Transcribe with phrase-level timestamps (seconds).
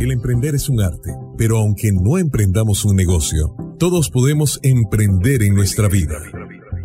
[0.00, 5.54] El emprender es un arte, pero aunque no emprendamos un negocio, todos podemos emprender en
[5.54, 6.18] nuestra vida.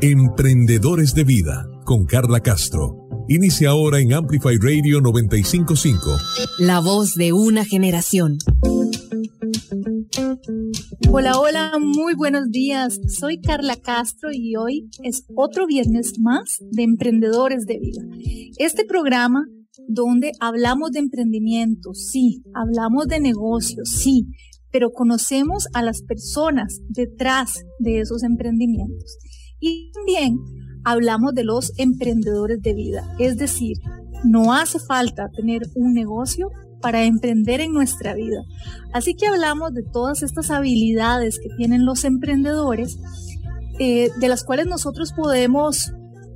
[0.02, 3.08] Emprendedores de Vida, con Carla Castro.
[3.28, 6.18] Inicia ahora en Amplify Radio 955.
[6.58, 8.40] La voz de una generación.
[11.12, 13.00] Hola, hola, muy buenos días.
[13.08, 18.02] Soy Carla Castro y hoy es otro viernes más de Emprendedores de Vida.
[18.58, 19.46] Este programa
[19.88, 24.28] donde hablamos de emprendimiento, sí, hablamos de negocios, sí,
[24.72, 29.18] pero conocemos a las personas detrás de esos emprendimientos.
[29.60, 30.40] Y también
[30.84, 33.78] hablamos de los emprendedores de vida, es decir,
[34.24, 36.50] no hace falta tener un negocio
[36.82, 38.44] para emprender en nuestra vida.
[38.94, 43.00] Así que hablamos de todas estas habilidades que tienen los emprendedores,
[43.80, 45.94] eh, de las cuales nosotros podemos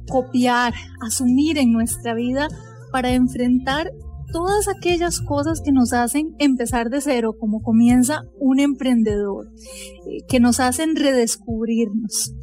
[0.09, 2.47] copiar, asumir en nuestra vida
[2.91, 3.91] para enfrentar
[4.31, 9.47] todas aquellas cosas que nos hacen empezar de cero, como comienza un emprendedor,
[10.05, 12.33] eh, que nos hacen redescubrirnos.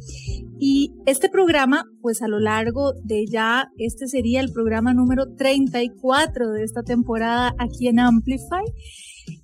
[0.59, 6.51] Y este programa, pues a lo largo de ya, este sería el programa número 34
[6.51, 8.63] de esta temporada aquí en Amplify.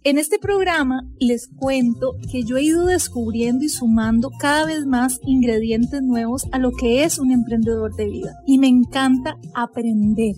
[0.04, 5.20] En este programa les cuento que yo he ido descubriendo y sumando cada vez más
[5.26, 8.34] ingredientes nuevos a lo que es un emprendedor de vida.
[8.46, 10.36] Y me encanta aprender.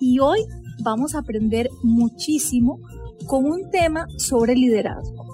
[0.00, 0.40] Y hoy
[0.82, 2.80] vamos a aprender muchísimo
[3.26, 5.26] con un tema sobre liderazgo.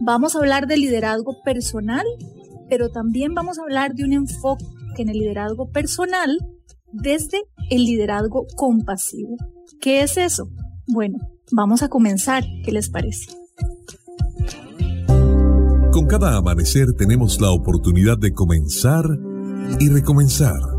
[0.00, 2.04] Vamos a hablar de liderazgo personal,
[2.68, 4.64] pero también vamos a hablar de un enfoque
[4.98, 6.38] en el liderazgo personal
[6.92, 9.36] desde el liderazgo compasivo.
[9.80, 10.48] ¿Qué es eso?
[10.86, 11.18] Bueno,
[11.52, 12.44] vamos a comenzar.
[12.64, 13.30] ¿Qué les parece?
[15.92, 19.04] Con cada amanecer tenemos la oportunidad de comenzar
[19.78, 20.77] y recomenzar.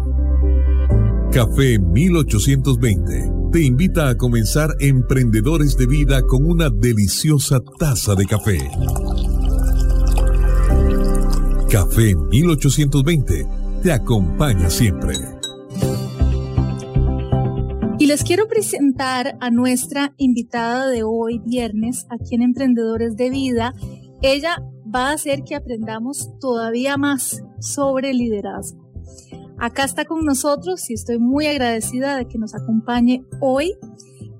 [1.32, 8.58] Café 1820 te invita a comenzar Emprendedores de Vida con una deliciosa taza de café.
[11.70, 13.48] Café 1820
[13.84, 15.14] te acompaña siempre.
[18.00, 23.76] Y les quiero presentar a nuestra invitada de hoy, viernes, aquí en Emprendedores de Vida.
[24.24, 28.79] Ella va a hacer que aprendamos todavía más sobre liderazgo.
[29.60, 33.74] Acá está con nosotros y estoy muy agradecida de que nos acompañe hoy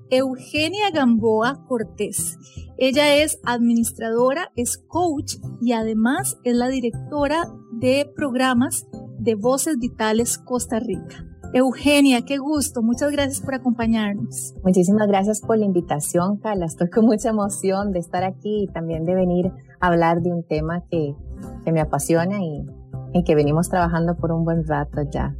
[0.08, 2.38] Eugenia Gamboa Cortés.
[2.78, 8.86] Ella es administradora, es coach y además es la directora de programas
[9.18, 11.26] de Voces Vitales Costa Rica.
[11.52, 12.80] Eugenia, qué gusto.
[12.80, 14.54] Muchas gracias por acompañarnos.
[14.62, 16.64] Muchísimas gracias por la invitación, Carla.
[16.64, 20.44] Estoy con mucha emoción de estar aquí y también de venir a hablar de un
[20.44, 21.14] tema que,
[21.70, 22.64] me apasiona y
[23.12, 25.36] y que venimos trabajando por un buen rato ya.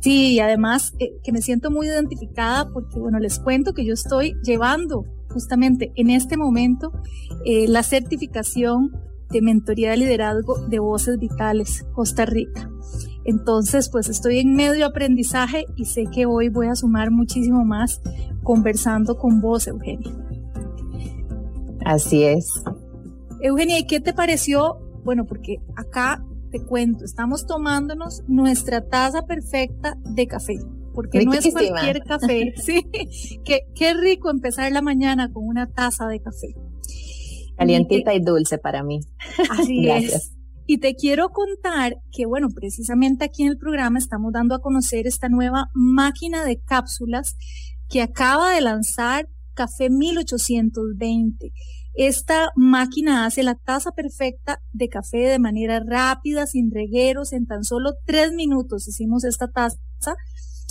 [0.00, 3.94] Sí, y además eh, que me siento muy identificada porque, bueno, les cuento que yo
[3.94, 6.92] estoy llevando justamente en este momento
[7.44, 8.90] eh, la certificación
[9.30, 12.68] de mentoría de liderazgo de Voces Vitales Costa Rica.
[13.24, 18.02] Entonces, pues estoy en medio aprendizaje y sé que hoy voy a sumar muchísimo más
[18.42, 20.12] conversando con vos, Eugenia.
[21.84, 22.48] Así es.
[23.40, 29.96] Eugenia, ¿y qué te pareció bueno, porque acá te cuento, estamos tomándonos nuestra taza perfecta
[30.04, 30.58] de café.
[30.94, 32.52] Porque no es cualquier café.
[32.62, 32.82] sí,
[33.44, 36.54] qué, qué rico empezar la mañana con una taza de café.
[37.56, 39.00] Calientita y, dulce para mí.
[39.50, 40.34] Así es.
[40.66, 45.06] Y te quiero contar que, bueno, precisamente aquí en el programa estamos dando a conocer
[45.06, 47.36] esta nueva máquina de cápsulas
[47.88, 51.52] que acaba de lanzar Café 1820.
[51.94, 57.64] Esta máquina hace la taza perfecta de café de manera rápida, sin regueros, en tan
[57.64, 59.76] solo tres minutos hicimos esta taza.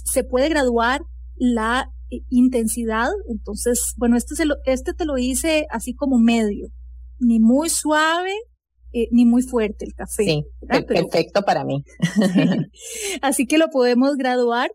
[0.04, 1.02] Se puede graduar
[1.36, 6.70] la eh, intensidad, entonces, bueno, este, se lo, este te lo hice así como medio,
[7.20, 8.34] ni muy suave,
[8.94, 10.26] eh, ni muy fuerte el café.
[10.26, 10.46] Sí,
[10.88, 11.84] perfecto para mí.
[13.22, 14.72] así que lo podemos graduar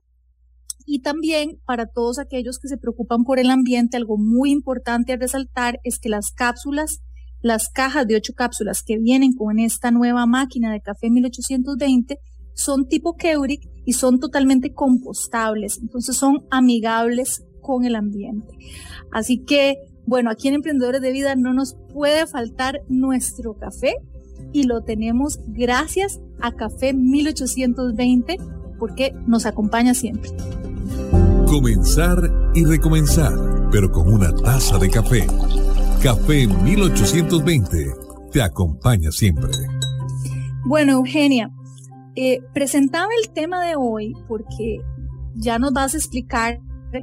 [0.86, 5.16] y también para todos aquellos que se preocupan por el ambiente, algo muy importante a
[5.16, 7.00] resaltar es que las cápsulas,
[7.42, 12.18] las cajas de ocho cápsulas que vienen con esta nueva máquina de café 1820
[12.54, 18.56] son tipo Keurig y son totalmente compostables, entonces son amigables con el ambiente.
[19.12, 19.74] Así que,
[20.06, 23.96] bueno, aquí en Emprendedores de Vida no nos puede faltar nuestro café
[24.52, 28.36] y lo tenemos gracias a Café 1820
[28.78, 30.30] porque nos acompaña siempre.
[31.46, 32.18] Comenzar
[32.54, 33.34] y recomenzar,
[33.70, 35.26] pero con una taza de café.
[36.02, 37.86] Café 1820
[38.32, 39.50] te acompaña siempre.
[40.64, 41.50] Bueno, Eugenia,
[42.14, 44.78] eh, presentaba el tema de hoy porque
[45.34, 46.60] ya nos vas a explicar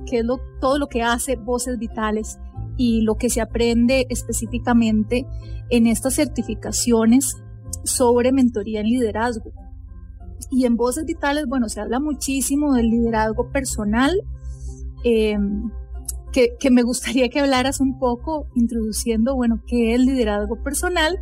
[0.07, 0.25] qué es
[0.59, 2.39] todo lo que hace Voces Vitales
[2.77, 5.25] y lo que se aprende específicamente
[5.69, 7.35] en estas certificaciones
[7.83, 9.51] sobre mentoría en liderazgo.
[10.51, 14.11] Y en Voces Vitales, bueno, se habla muchísimo del liderazgo personal,
[15.03, 15.37] eh,
[16.31, 21.19] que, que, me gustaría que hablaras un poco introduciendo, bueno, qué es el liderazgo personal.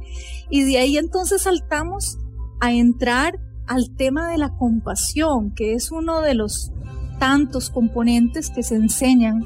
[0.50, 2.18] Y de ahí entonces saltamos
[2.62, 6.72] a entrar al tema de la compasión, que es uno de los
[7.20, 9.44] tantos componentes que se enseñan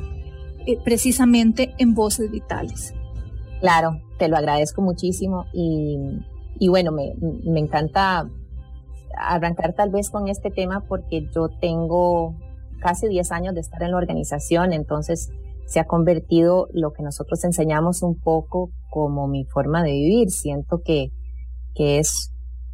[0.66, 2.94] eh, precisamente en Voces Vitales.
[3.62, 5.98] Claro, te lo agradezco muchísimo y,
[6.60, 7.14] y bueno, me,
[7.44, 8.30] me encanta
[9.18, 12.36] arrancar tal vez con este tema porque yo tengo
[12.80, 15.30] casi 10 años de estar en la organización, entonces
[15.66, 20.30] se ha convertido lo que nosotros enseñamos un poco como mi forma de vivir.
[20.30, 21.12] Siento que,
[21.74, 22.32] que es,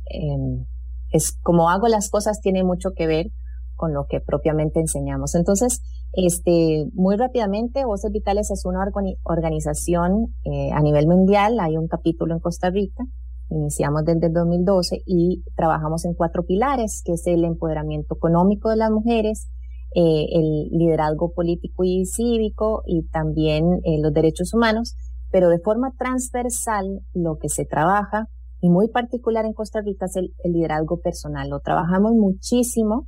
[0.09, 0.65] eh,
[1.11, 3.27] es como hago las cosas tiene mucho que ver
[3.75, 5.33] con lo que propiamente enseñamos.
[5.33, 5.81] Entonces,
[6.13, 8.85] este, muy rápidamente, Voces Vitales es una
[9.23, 11.59] organización eh, a nivel mundial.
[11.59, 13.05] Hay un capítulo en Costa Rica
[13.51, 18.77] Iniciamos desde el 2012 y trabajamos en cuatro pilares, que es el empoderamiento económico de
[18.77, 19.49] las mujeres,
[19.93, 24.95] eh, el liderazgo político y cívico y también eh, los derechos humanos,
[25.31, 28.29] pero de forma transversal lo que se trabaja
[28.61, 31.49] y muy particular en Costa Rica es el, el liderazgo personal.
[31.49, 33.07] Lo trabajamos muchísimo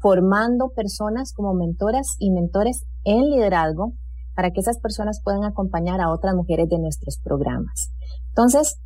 [0.00, 3.94] formando personas como mentoras y mentores en liderazgo
[4.34, 7.92] para que esas personas puedan acompañar a otras mujeres de nuestros programas.
[8.28, 8.80] Entonces,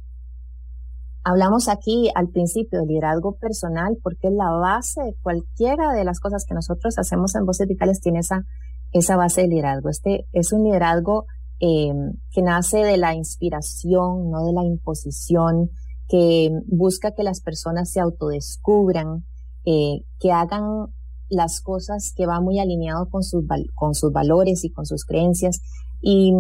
[1.29, 6.21] Hablamos aquí al principio de liderazgo personal porque es la base de cualquiera de las
[6.21, 8.45] cosas que nosotros hacemos en Voces Vitales tiene esa,
[8.93, 9.89] esa base de liderazgo.
[9.89, 11.25] Este es un liderazgo
[11.59, 11.93] eh,
[12.31, 15.71] que nace de la inspiración, no de la imposición,
[16.07, 19.25] que busca que las personas se autodescubran,
[19.65, 20.95] eh, que hagan
[21.29, 23.43] las cosas que van muy alineados con sus,
[23.75, 25.59] con sus valores y con sus creencias.
[26.01, 26.35] Y,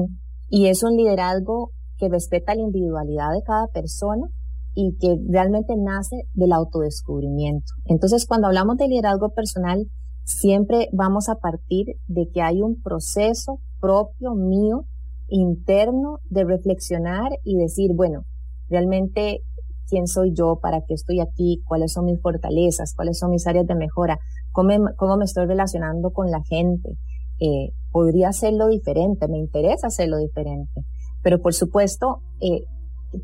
[0.49, 4.29] y es un liderazgo que respeta la individualidad de cada persona
[4.77, 7.73] y que realmente nace del autodescubrimiento.
[7.87, 9.87] Entonces, cuando hablamos de liderazgo personal,
[10.23, 14.85] siempre vamos a partir de que hay un proceso propio mío,
[15.29, 18.25] interno, de reflexionar y decir, bueno,
[18.69, 19.41] realmente
[19.89, 23.67] quién soy yo, para qué estoy aquí, cuáles son mis fortalezas, cuáles son mis áreas
[23.67, 24.19] de mejora,
[24.53, 26.99] cómo, me estoy relacionando con la gente.
[27.41, 30.83] Eh, podría hacerlo diferente, me interesa hacerlo diferente.
[31.23, 32.67] Pero por supuesto, eh,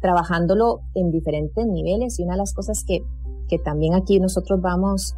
[0.01, 3.01] trabajándolo en diferentes niveles y una de las cosas que,
[3.49, 5.15] que también aquí nosotros vamos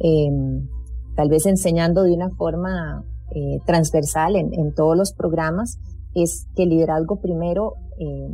[0.00, 0.68] em,
[1.16, 3.04] tal vez enseñando de una forma
[3.34, 5.78] eh, transversal en, en, todos los programas
[6.14, 8.28] es que el liderazgo primero, eh,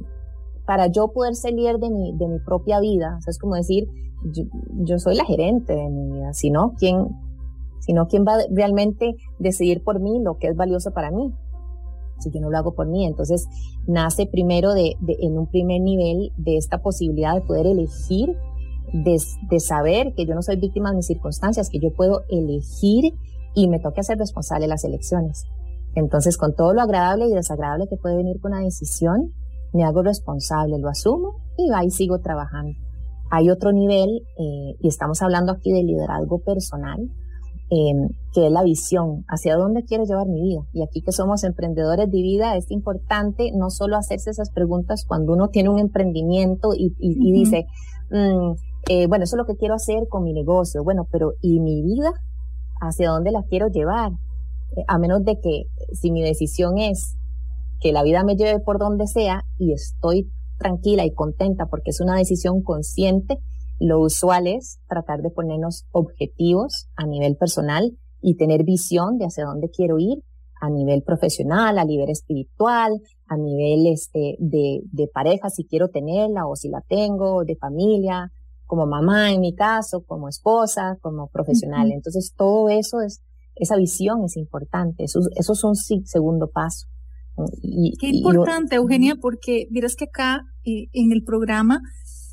[0.67, 3.89] para yo poder ser líder de mi, de mi propia vida, es como decir,
[4.33, 4.45] yo,
[4.85, 7.09] yo, soy la gerente de mi vida, si no, ¿quién,
[7.81, 11.33] si no, ¿quién va realmente decidir por mí lo que es valioso para mí?
[12.19, 13.07] Si yo no lo hago por mí.
[13.07, 13.47] Entonces,
[13.87, 18.37] nace primero de, en un primer nivel de esta posibilidad de poder elegir,
[18.93, 23.15] de, saber que yo no soy víctima de mis circunstancias, que yo puedo elegir
[23.55, 25.45] y me toque ser responsable de las elecciones.
[25.95, 29.33] Entonces, con todo lo agradable y desagradable que puede venir con una decisión,
[29.73, 32.73] me hago responsable, lo asumo y ahí sigo trabajando.
[33.31, 37.11] Hay otro nivel, eh, y estamos hablando aquí de liderazgo personal,
[37.71, 40.61] eh, que es la visión, hacia dónde quiero llevar mi vida.
[40.73, 45.33] Y aquí que somos emprendedores de vida, es importante no solo hacerse esas preguntas cuando
[45.33, 47.67] uno tiene un emprendimiento y, y, y dice,
[48.11, 48.53] mm,
[48.89, 51.83] eh, bueno, eso es lo que quiero hacer con mi negocio, bueno, pero ¿y mi
[51.83, 52.13] vida?
[52.81, 54.13] ¿Hacia dónde la quiero llevar?
[54.77, 57.17] Eh, a menos de que si mi decisión es
[57.81, 62.01] que la vida me lleve por donde sea y estoy tranquila y contenta porque es
[62.01, 63.39] una decisión consciente,
[63.79, 69.45] lo usual es tratar de ponernos objetivos a nivel personal y tener visión de hacia
[69.45, 70.23] dónde quiero ir
[70.61, 76.47] a nivel profesional, a nivel espiritual, a nivel este, de, de pareja, si quiero tenerla
[76.47, 78.33] o si la tengo, de familia,
[78.65, 81.93] como mamá en mi caso, como esposa, como profesional.
[81.93, 83.23] Entonces todo eso es,
[83.55, 86.87] esa visión es importante, eso, eso es un segundo paso.
[87.63, 91.81] Y, Qué importante, Eugenia, porque miras que acá eh, en el programa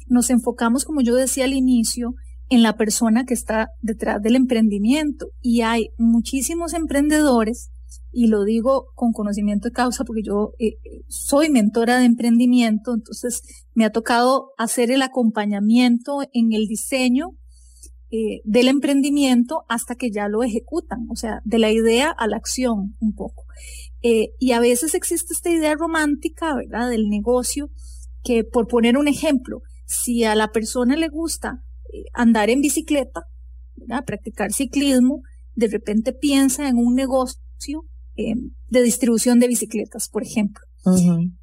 [0.07, 2.13] nos enfocamos, como yo decía al inicio,
[2.50, 5.27] en la persona que está detrás del emprendimiento.
[5.41, 7.69] Y hay muchísimos emprendedores,
[8.12, 13.41] y lo digo con conocimiento de causa porque yo eh, soy mentora de emprendimiento, entonces
[13.74, 17.31] me ha tocado hacer el acompañamiento en el diseño
[18.12, 22.38] eh, del emprendimiento hasta que ya lo ejecutan, o sea, de la idea a la
[22.38, 23.45] acción un poco.
[24.03, 27.72] Eh, y a veces existe esta idea romántica, ¿verdad?, del negocio,
[28.24, 29.62] que por poner un ejemplo,
[29.94, 33.22] si a la persona le gusta eh, andar en bicicleta,
[34.06, 35.22] practicar ciclismo,
[35.56, 37.86] de repente piensa en un negocio
[38.16, 38.34] eh,
[38.68, 40.64] de distribución de bicicletas, por ejemplo.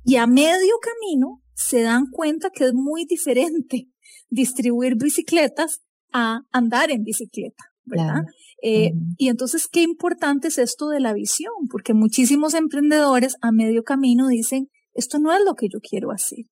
[0.04, 3.88] Y a medio camino se dan cuenta que es muy diferente
[4.30, 5.80] distribuir bicicletas
[6.12, 8.22] a andar en bicicleta, ¿verdad?
[8.62, 13.82] Eh, y entonces, qué importante es esto de la visión, porque muchísimos emprendedores a medio
[13.84, 16.44] camino dicen, esto no es lo que yo quiero hacer.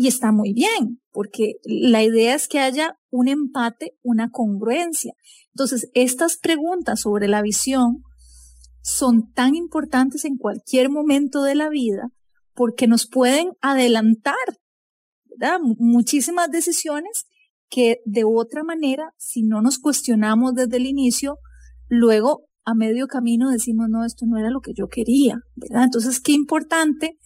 [0.00, 5.12] Y está muy bien, porque la idea es que haya un empate, una congruencia.
[5.52, 8.04] Entonces, estas preguntas sobre la visión
[8.80, 12.12] son tan importantes en cualquier momento de la vida
[12.54, 14.36] porque nos pueden adelantar
[15.80, 17.26] muchísimas decisiones
[17.68, 21.38] que de otra manera, si no nos cuestionamos desde el inicio,
[21.88, 25.40] luego a medio camino decimos, no, esto no era lo que yo quería.
[25.56, 27.18] Entonces, qué importante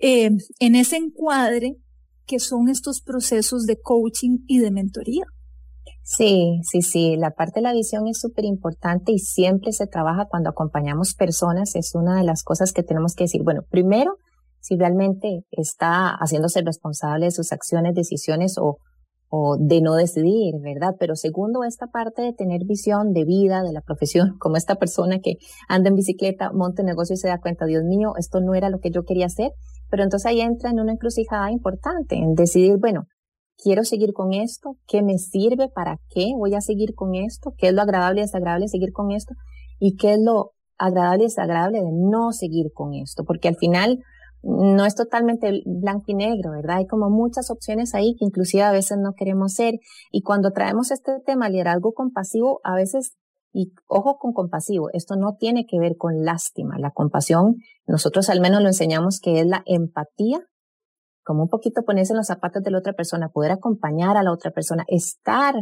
[0.00, 1.76] eh, en ese encuadre
[2.26, 5.24] que son estos procesos de coaching y de mentoría.
[6.04, 10.26] Sí, sí, sí, la parte de la visión es súper importante y siempre se trabaja
[10.28, 13.42] cuando acompañamos personas, es una de las cosas que tenemos que decir.
[13.44, 14.16] Bueno, primero,
[14.60, 18.78] si realmente está haciéndose responsable de sus acciones, decisiones o,
[19.28, 20.96] o de no decidir, ¿verdad?
[20.98, 25.20] Pero segundo, esta parte de tener visión de vida, de la profesión, como esta persona
[25.20, 25.36] que
[25.68, 28.80] anda en bicicleta, monta negocio y se da cuenta, Dios mío, esto no era lo
[28.80, 29.52] que yo quería hacer,
[29.92, 33.02] pero entonces ahí entra en una encrucijada importante, en decidir, bueno,
[33.62, 37.68] quiero seguir con esto, qué me sirve, para qué voy a seguir con esto, qué
[37.68, 39.34] es lo agradable y desagradable de seguir con esto,
[39.78, 43.98] y qué es lo agradable y desagradable de no seguir con esto, porque al final
[44.42, 46.78] no es totalmente blanco y negro, ¿verdad?
[46.78, 49.74] Hay como muchas opciones ahí que inclusive a veces no queremos ser.
[50.10, 53.12] Y cuando traemos este tema liderazgo compasivo, a veces
[53.52, 56.78] y ojo con compasivo, esto no tiene que ver con lástima.
[56.78, 57.56] La compasión,
[57.86, 60.40] nosotros al menos lo enseñamos que es la empatía,
[61.24, 64.32] como un poquito ponerse en los zapatos de la otra persona, poder acompañar a la
[64.32, 65.54] otra persona, estar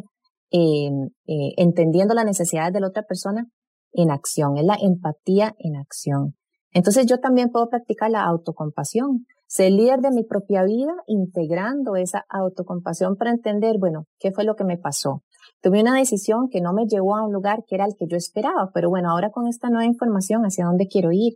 [0.53, 0.91] eh,
[1.27, 3.47] entendiendo las necesidades de la otra persona
[3.93, 6.37] en acción, es la empatía en acción.
[6.73, 12.25] Entonces yo también puedo practicar la autocompasión, ser líder de mi propia vida, integrando esa
[12.29, 15.23] autocompasión para entender, bueno, ¿qué fue lo que me pasó?
[15.63, 18.17] Tuve una decisión que no me llevó a un lugar que era el que yo
[18.17, 21.35] esperaba, pero bueno, ahora con esta nueva información, ¿hacia dónde quiero ir?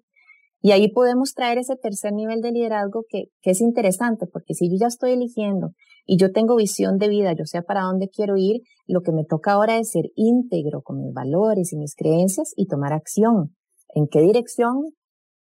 [0.62, 4.70] Y ahí podemos traer ese tercer nivel de liderazgo que, que es interesante, porque si
[4.70, 5.72] yo ya estoy eligiendo
[6.06, 9.26] y yo tengo visión de vida, yo sé para dónde quiero ir, lo que me
[9.26, 13.54] toca ahora es ser íntegro con mis valores y mis creencias y tomar acción.
[13.94, 14.94] ¿En qué dirección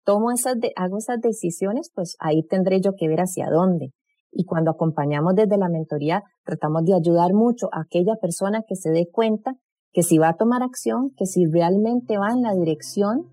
[0.03, 1.89] tomo esas, hago esas decisiones?
[1.95, 3.93] Pues ahí tendré yo que ver hacia dónde.
[4.31, 8.91] Y cuando acompañamos desde la mentoría, tratamos de ayudar mucho a aquella persona que se
[8.91, 9.55] dé cuenta
[9.91, 13.29] que si va a tomar acción, que si realmente va en la dirección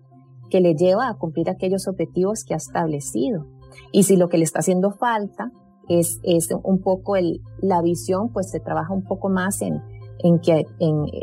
[0.49, 3.45] que le lleva a cumplir aquellos objetivos que ha establecido.
[3.91, 5.51] Y si lo que le está haciendo falta
[5.89, 9.81] es, es un poco el, la visión, pues se trabaja un poco más en,
[10.19, 10.65] en que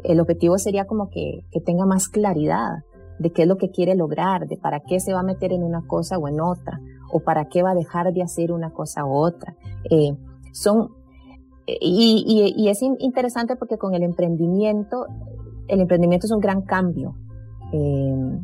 [0.04, 2.70] el objetivo sería como que, que tenga más claridad
[3.18, 5.62] de qué es lo que quiere lograr, de para qué se va a meter en
[5.62, 6.80] una cosa o en otra,
[7.12, 9.54] o para qué va a dejar de hacer una cosa u otra.
[9.90, 10.16] Eh,
[10.52, 10.90] son,
[11.66, 15.06] y, y, es interesante porque con el emprendimiento,
[15.68, 17.14] el emprendimiento es un gran cambio.
[17.72, 18.40] Eh,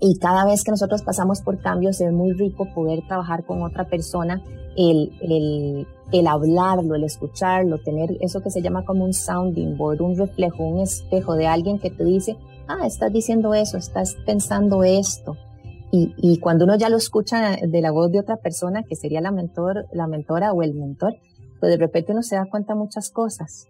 [0.00, 3.84] y cada vez que nosotros pasamos por cambios es muy rico poder trabajar con otra
[3.84, 4.42] persona,
[4.76, 10.16] el, el hablarlo, el escucharlo, tener eso que se llama como un sounding board, un
[10.16, 15.36] reflejo, un espejo de alguien que te dice, ah, estás diciendo eso, estás pensando esto.
[15.92, 19.20] Y, y, cuando uno ya lo escucha de la voz de otra persona, que sería
[19.20, 21.14] la, mentor, la mentora o el mentor,
[21.58, 23.66] pues de repente uno se da cuenta muchas cosas.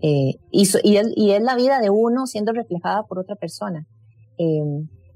[0.00, 3.86] Eh, y, y, es, y, es, la vida de uno siendo reflejada por otra persona.
[4.38, 4.62] Eh,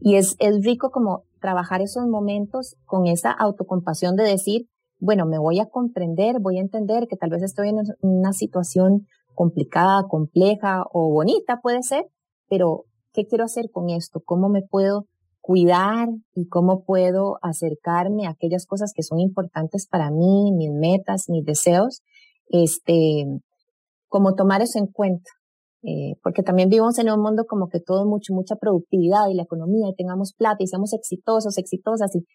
[0.01, 4.67] y es, es rico como trabajar esos momentos con esa autocompasión de decir,
[5.01, 9.07] bueno, me voy a comprender, voy a entender que tal vez estoy en una situación
[9.35, 12.07] complicada, compleja o bonita, puede ser,
[12.49, 14.21] pero ¿qué quiero hacer con esto?
[14.25, 15.07] ¿Cómo me puedo
[15.49, 21.31] cuidar y cómo puedo acercarme a aquellas cosas que son importantes para mí, mis metas,
[21.31, 22.03] mis deseos,
[22.51, 23.25] este,
[24.09, 25.31] como tomar eso en cuenta.
[25.83, 29.45] Eh, porque también vivimos en un mundo como que todo mucho, mucha productividad y la
[29.45, 32.27] economía y tengamos plata y seamos exitosos, exitosas y,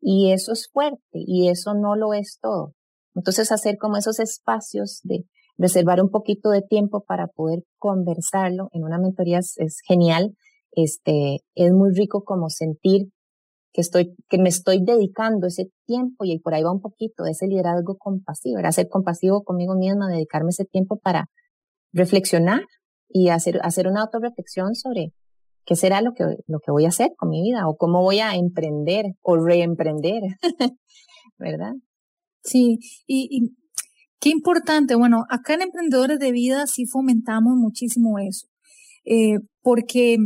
[0.00, 2.72] y eso es fuerte y eso no lo es todo.
[3.14, 5.26] Entonces hacer como esos espacios de
[5.58, 10.34] reservar un poquito de tiempo para poder conversarlo en una mentoría es, es genial
[10.72, 13.08] este, es muy rico como sentir
[13.72, 17.46] que estoy, que me estoy dedicando ese tiempo y por ahí va un poquito ese
[17.46, 21.26] liderazgo compasivo, era ser compasivo conmigo misma, dedicarme ese tiempo para
[21.92, 22.62] reflexionar
[23.08, 25.12] y hacer, hacer una autorreflexión sobre
[25.64, 28.20] qué será lo que, lo que voy a hacer con mi vida o cómo voy
[28.20, 30.22] a emprender o reemprender,
[31.38, 31.72] ¿verdad?
[32.42, 33.56] Sí, y, y
[34.20, 34.96] qué importante.
[34.96, 38.48] Bueno, acá en Emprendedores de Vida sí fomentamos muchísimo eso,
[39.04, 40.18] eh, porque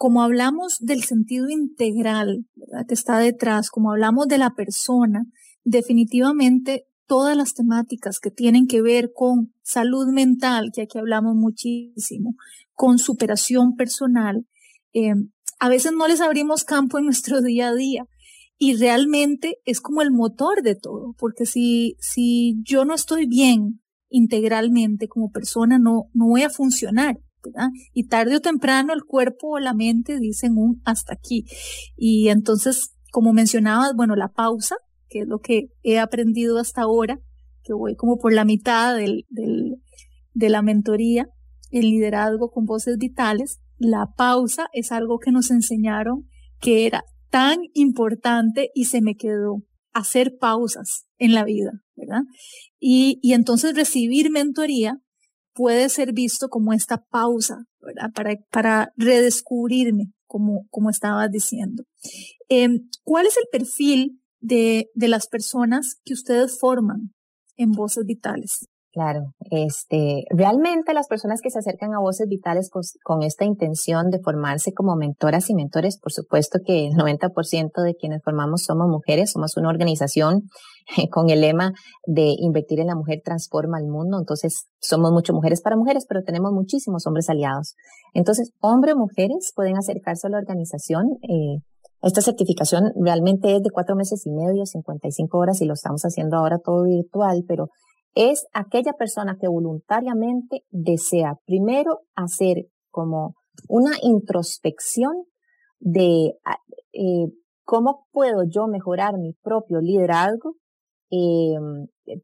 [0.00, 2.46] como hablamos del sentido integral
[2.88, 5.26] que está detrás, como hablamos de la persona,
[5.62, 12.36] definitivamente todas las temáticas que tienen que ver con salud mental, que aquí hablamos muchísimo,
[12.72, 14.46] con superación personal,
[14.94, 15.12] eh,
[15.58, 18.06] a veces no les abrimos campo en nuestro día a día
[18.56, 23.82] y realmente es como el motor de todo, porque si, si yo no estoy bien
[24.08, 27.18] integralmente como persona, no, no voy a funcionar.
[27.92, 31.44] Y tarde o temprano el cuerpo o la mente dicen un hasta aquí.
[31.96, 34.76] Y entonces, como mencionabas, bueno, la pausa,
[35.08, 37.20] que es lo que he aprendido hasta ahora,
[37.62, 41.28] que voy como por la mitad del, de la mentoría,
[41.70, 46.28] el liderazgo con voces vitales, la pausa es algo que nos enseñaron
[46.60, 51.72] que era tan importante y se me quedó hacer pausas en la vida.
[52.78, 55.00] Y, y entonces recibir mentoría
[55.60, 57.66] puede ser visto como esta pausa.
[58.14, 61.84] Para, para redescubrirme, como, como estabas diciendo.
[62.48, 67.12] Em, ¿Cuál es el perfil de, de las personas que ustedes forman
[67.56, 68.69] en Voces Vitales?
[68.92, 72.70] Claro, este, realmente las personas que se acercan a Voces Vitales
[73.04, 77.94] con, esta intención de formarse como mentoras y mentores, por supuesto que el 90% de
[77.94, 80.42] quienes formamos somos mujeres, somos una organización
[81.12, 81.72] con el lema
[82.04, 86.24] de invertir en la mujer transforma el mundo, entonces somos mucho mujeres para mujeres, pero
[86.24, 87.76] tenemos muchísimos hombres aliados.
[88.12, 91.10] Entonces, hombres o mujeres pueden acercarse a la organización.
[91.22, 91.62] Eh,
[92.02, 96.38] esta certificación realmente es de cuatro meses y medio, 55 horas y lo estamos haciendo
[96.38, 97.68] ahora todo virtual, pero
[98.14, 103.34] es aquella persona que voluntariamente desea primero hacer como
[103.68, 105.24] una introspección
[105.78, 106.34] de
[106.92, 107.26] eh,
[107.64, 110.54] cómo puedo yo mejorar mi propio liderazgo
[111.10, 111.56] eh,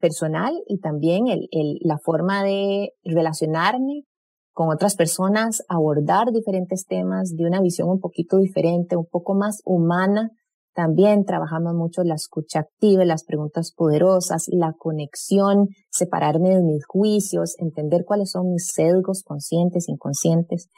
[0.01, 1.49] personal y también el,
[1.81, 4.03] la forma de relacionarme
[4.53, 9.61] con otras personas, abordar diferentes temas de una visión un poquito diferente, un poco más
[9.65, 10.31] humana
[10.77, 17.57] también trabajamos mucho la escucha activa, las preguntas poderosas, la conexión, separarme de mis juicios,
[17.59, 20.69] entender cuáles son mis sesgos conscientes, inconscientes.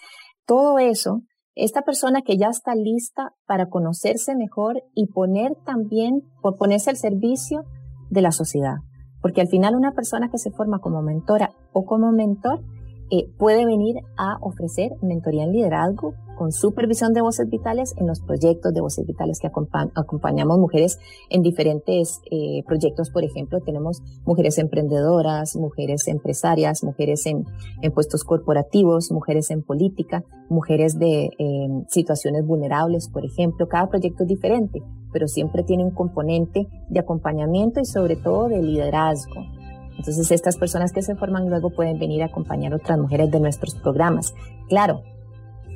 [0.47, 1.23] Todo eso,
[1.57, 6.97] esta persona que ya está lista para conocerse mejor y poner también, por ponerse al
[6.97, 7.65] servicio
[8.09, 8.77] de la sociedad.
[9.21, 12.61] Porque al final una persona que se forma como mentora o como mentor
[13.11, 18.21] eh, puede venir a ofrecer mentoría en liderazgo con supervisión de voces vitales en los
[18.21, 20.99] proyectos de voces vitales que acompañamos mujeres
[21.31, 23.11] en diferentes eh, proyectos.
[23.11, 27.45] Por ejemplo, tenemos mujeres emprendedoras, mujeres empresarias, mujeres en,
[27.93, 33.67] puestos corporativos, mujeres en política, mujeres de em, situaciones vulnerables, por ejemplo.
[33.67, 34.81] Cada proyecto es diferente,
[35.13, 39.58] pero siempre tiene un componente de acompañamiento y sobre todo de liderazgo.
[39.99, 43.41] Entonces, estas personas que se forman luego pueden venir a acompañar a otras mujeres de
[43.41, 44.33] nuestros programas.
[44.69, 45.03] Claro,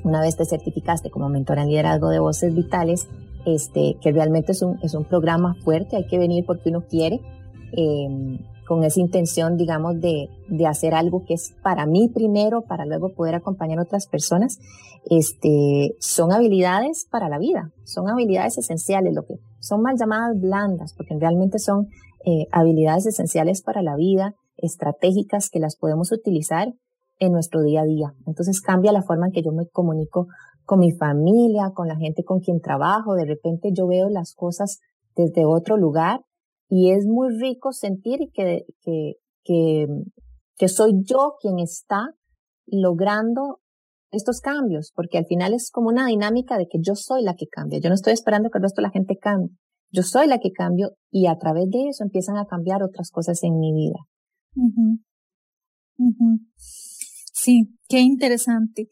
[0.04, 3.08] una vez te certificaste como mentora en liderazgo de voces vitales,
[3.44, 7.20] este, que realmente es un, es un programa fuerte, hay que venir porque uno quiere,
[7.72, 12.86] em, con esa intención, digamos, de, de, hacer algo que es para mí primero, para
[12.86, 14.60] luego poder acompañar a otras personas,
[15.10, 20.94] este, son habilidades para la vida, son habilidades esenciales, lo que son mal llamadas blandas,
[20.96, 21.88] porque realmente son
[22.24, 26.72] eh, habilidades esenciales para la vida, estratégicas que las podemos utilizar
[27.18, 28.14] en nuestro día a día.
[28.26, 30.26] Entonces cambia la forma en que yo me comunico
[30.64, 33.14] con mi familia, con la gente con quien trabajo.
[33.14, 34.80] De repente yo veo las cosas
[35.14, 36.20] desde otro lugar
[36.68, 39.86] y es muy rico sentir que, que, que,
[40.56, 42.08] que soy yo quien está
[42.66, 43.60] logrando
[44.10, 47.46] estos cambios, porque al final es como una dinámica de que yo soy la que
[47.46, 47.80] cambia.
[47.80, 49.56] Yo no estoy esperando que el resto de la gente cambie.
[49.92, 53.42] Yo soy la que cambio y a través de eso empiezan a cambiar otras cosas
[53.42, 53.98] en mi vida.
[56.56, 58.88] Sí, qué interesante.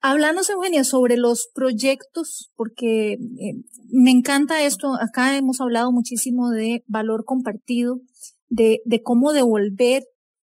[0.00, 6.84] Hablando, Eugenia, sobre los proyectos, porque eh, me encanta esto, acá hemos hablado muchísimo de
[6.86, 8.00] valor compartido,
[8.48, 10.04] de, cómo devolver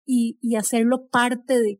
[0.05, 1.79] y, hacerlo parte de,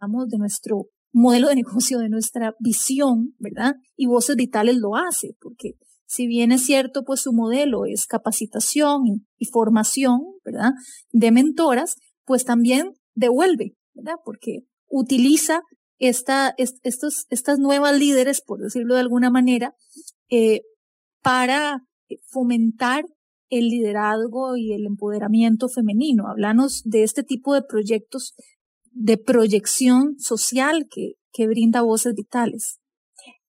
[0.00, 3.74] de nuestro modelo de negocio, de nuestra visión, ¿verdad?
[3.96, 5.74] Y Voces Vitales lo hace, porque
[6.06, 9.02] si bien es cierto, pues su modelo es capacitación
[9.38, 10.70] y, formación, ¿verdad?
[11.10, 14.14] De mentoras, pues también devuelve, ¿verdad?
[14.24, 15.60] Porque utiliza
[15.98, 19.74] esta, estos, estas nuevas líderes, por decirlo de alguna manera,
[20.30, 20.60] eh,
[21.22, 21.80] para
[22.28, 23.04] fomentar
[23.48, 26.28] el liderazgo y el empoderamiento femenino.
[26.28, 28.34] Hablamos de este tipo de proyectos
[28.90, 32.78] de proyección social que, que brinda voces vitales.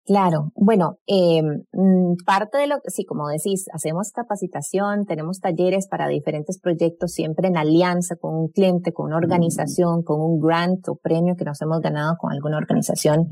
[0.07, 5.89] Claro, bueno, eh, mm, parte de lo que, sí, como decís, hacemos capacitación, tenemos talleres
[5.89, 10.89] para diferentes proyectos, siempre en alianza con un cliente, con una organización, con un grant
[10.89, 13.31] o premio que nos hemos ganado con alguna organización.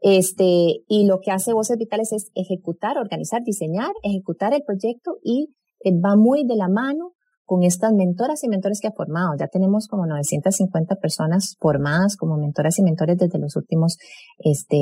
[0.00, 5.54] Este, y lo que hace Voces Vitales es ejecutar, organizar, diseñar, ejecutar el proyecto y
[5.84, 7.12] eh, va muy de la mano
[7.48, 9.30] con estas mentoras y mentores que ha formado.
[9.40, 13.96] Ya tenemos como 950 personas formadas como mentoras y mentores desde los últimos
[14.38, 14.76] este,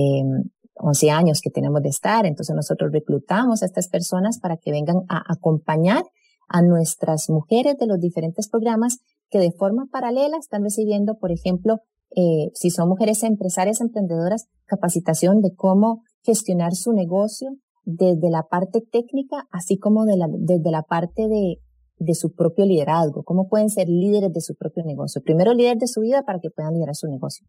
[0.78, 2.26] 11 años que tenemos de estar.
[2.26, 6.04] Entonces nosotros reclutamos a estas personas para que vengan a acompañar
[6.48, 8.98] a nuestras mujeres de los diferentes programas
[9.30, 11.78] que de forma paralela están recibiendo, por ejemplo,
[12.14, 17.50] eh, si son mujeres empresarias, emprendedoras, capacitación de cómo gestionar su negocio
[17.84, 21.56] desde la parte técnica, así como desde la parte de,
[21.98, 25.22] de su propio liderazgo, cómo pueden ser líderes de su propio negocio.
[25.22, 27.46] Primero líder de su vida para que puedan liderar su negocio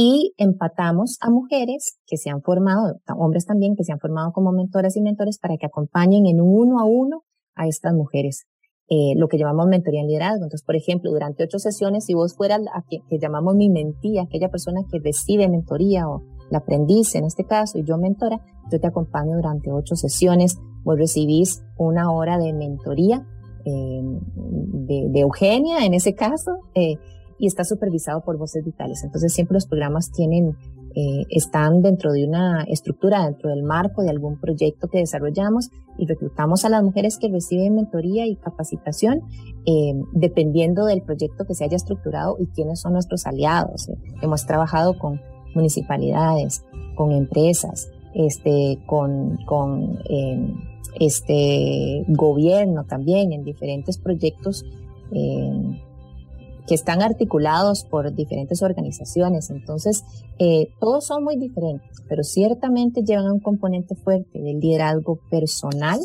[0.00, 4.52] y empatamos a mujeres que se han formado, hombres también que se han formado como
[4.52, 7.24] mentoras y mentores para que acompañen en un uno a uno
[7.56, 8.46] a estas mujeres.
[8.88, 10.44] Eh, lo que llamamos mentoría en liderazgo.
[10.44, 14.22] Entonces, por ejemplo, durante ocho sesiones, si vos fueras a que, que llamamos mi mentía,
[14.22, 18.78] aquella persona que recibe mentoría o la aprendiz en este caso y yo mentora, yo
[18.78, 20.58] te acompaño durante ocho sesiones.
[20.84, 23.26] Vos recibís una hora de mentoría
[23.64, 26.52] eh, de, de, Eugenia en ese caso.
[26.76, 26.98] Eh,
[27.38, 29.02] y está supervisado por Voces Vitales.
[29.04, 30.56] Entonces siempre los programas tienen,
[30.94, 36.06] eh, están dentro de una estructura, dentro del marco de algún proyecto que desarrollamos y
[36.06, 39.22] reclutamos a las mujeres que reciben mentoría y capacitación
[39.66, 43.88] eh, dependiendo del proyecto que se haya estructurado y quiénes son nuestros aliados.
[44.22, 45.20] Hemos trabajado con
[45.54, 46.64] municipalidades,
[46.96, 50.54] con empresas, este, con, con eh,
[50.98, 54.64] este gobierno también en diferentes proyectos
[55.12, 55.80] eh,
[56.68, 59.50] que están articulados por diferentes organizaciones.
[59.50, 60.04] Entonces,
[60.38, 65.98] eh, todos son muy diferentes, pero ciertamente llevan un componente fuerte del liderazgo personal,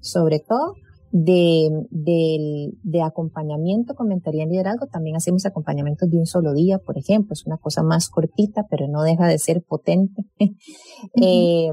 [0.00, 0.74] sobre todo
[1.12, 4.86] de, de, acompañamiento con mentoría en liderazgo.
[4.88, 7.32] También hacemos acompañamientos de un solo día, por ejemplo.
[7.32, 10.24] Es una cosa más cortita, pero no deja de ser potente.
[11.22, 11.70] eh,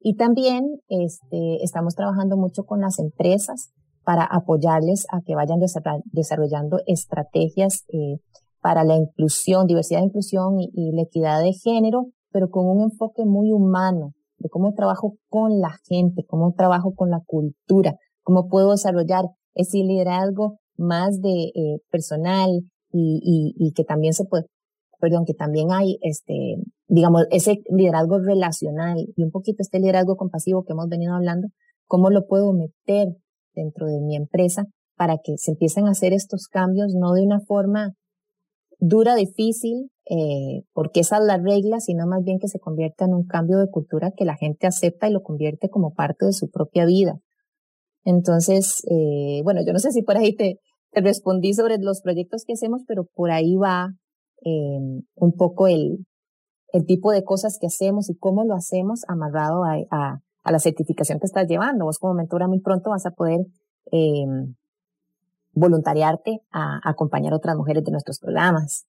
[0.00, 3.72] y también este, estamos trabajando mucho con las empresas
[4.06, 5.58] para apoyarles a que vayan
[6.12, 8.20] desarrollando estrategias eh,
[8.60, 13.24] para la inclusión, diversidad de inclusión y, la equidad de género, pero con un enfoque
[13.24, 18.70] muy humano de cómo trabajo con la gente, cómo trabajo con la cultura, cómo puedo
[18.70, 22.50] desarrollar ese liderazgo más de eh, personal
[22.92, 24.46] y, y, que también se puede,
[25.00, 30.62] perdón, que también hay este, digamos, ese liderazgo relacional y un poquito este liderazgo compasivo
[30.62, 31.48] que hemos venido hablando,
[31.88, 33.16] cómo lo puedo meter
[33.56, 34.66] dentro de mi empresa
[34.96, 37.94] para que se empiecen a hacer estos cambios, no de una forma
[38.78, 43.14] dura, difícil, eh, porque esa es la regla, sino más bien que se convierta en
[43.14, 46.50] un cambio de cultura que la gente acepta y lo convierte como parte de su
[46.50, 47.18] propia vida.
[48.04, 50.60] Entonces, eh, bueno, yo no sé si por ahí te,
[50.92, 53.88] respondí sobre los proyectos que hacemos, pero por ahí va
[54.44, 56.06] eh, un poco el,
[56.86, 61.26] tipo de cosas que hacemos y cómo lo hacemos amarrado a, a la certificación que
[61.26, 61.84] estás llevando.
[61.84, 63.40] Vos como mentora muy pronto vas a poder
[63.90, 64.26] eh,
[65.52, 68.86] voluntariarte a, acompañar a otras mujeres de nuestros programas.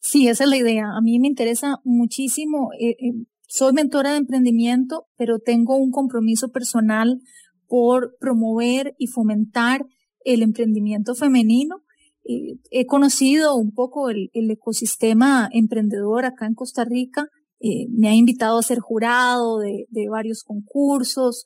[0.00, 0.86] Sí, esa es la idea.
[0.96, 2.70] A mí me interesa muchísimo.
[2.80, 3.12] Eh, eh,
[3.46, 7.20] soy mentora de emprendimiento, pero tengo un compromiso personal
[7.68, 9.84] por promover y fomentar
[10.24, 11.82] el emprendimiento femenino.
[12.24, 17.28] he conocido un poco el, el, ecosistema emprendedor acá en Costa Rica
[17.62, 21.44] eh, me ha invitado a ser jurado de, varios concursos,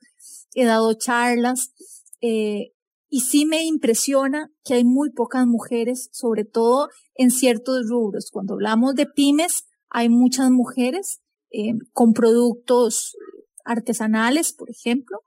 [0.54, 1.72] he dado charlas
[2.20, 2.72] eh,
[3.08, 8.30] y sí me impresiona que hay muy pocas mujeres, sobre todo en ciertos rubros.
[8.30, 13.16] Cuando hablamos de pymes, hay muchas mujeres eh, con productos
[13.64, 15.18] artesanales, por ejemplo,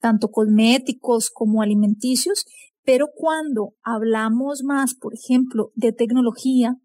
[0.00, 2.46] tanto cosméticos como alimenticios,
[2.84, 6.76] pero cuando hablamos más, por ejemplo, de tecnología,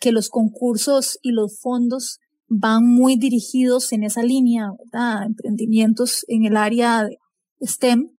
[0.00, 5.24] que los concursos y los fondos van muy dirigidos en esa línea, ¿verdad?
[5.24, 7.18] Emprendimientos en el área de
[7.66, 8.10] STEM.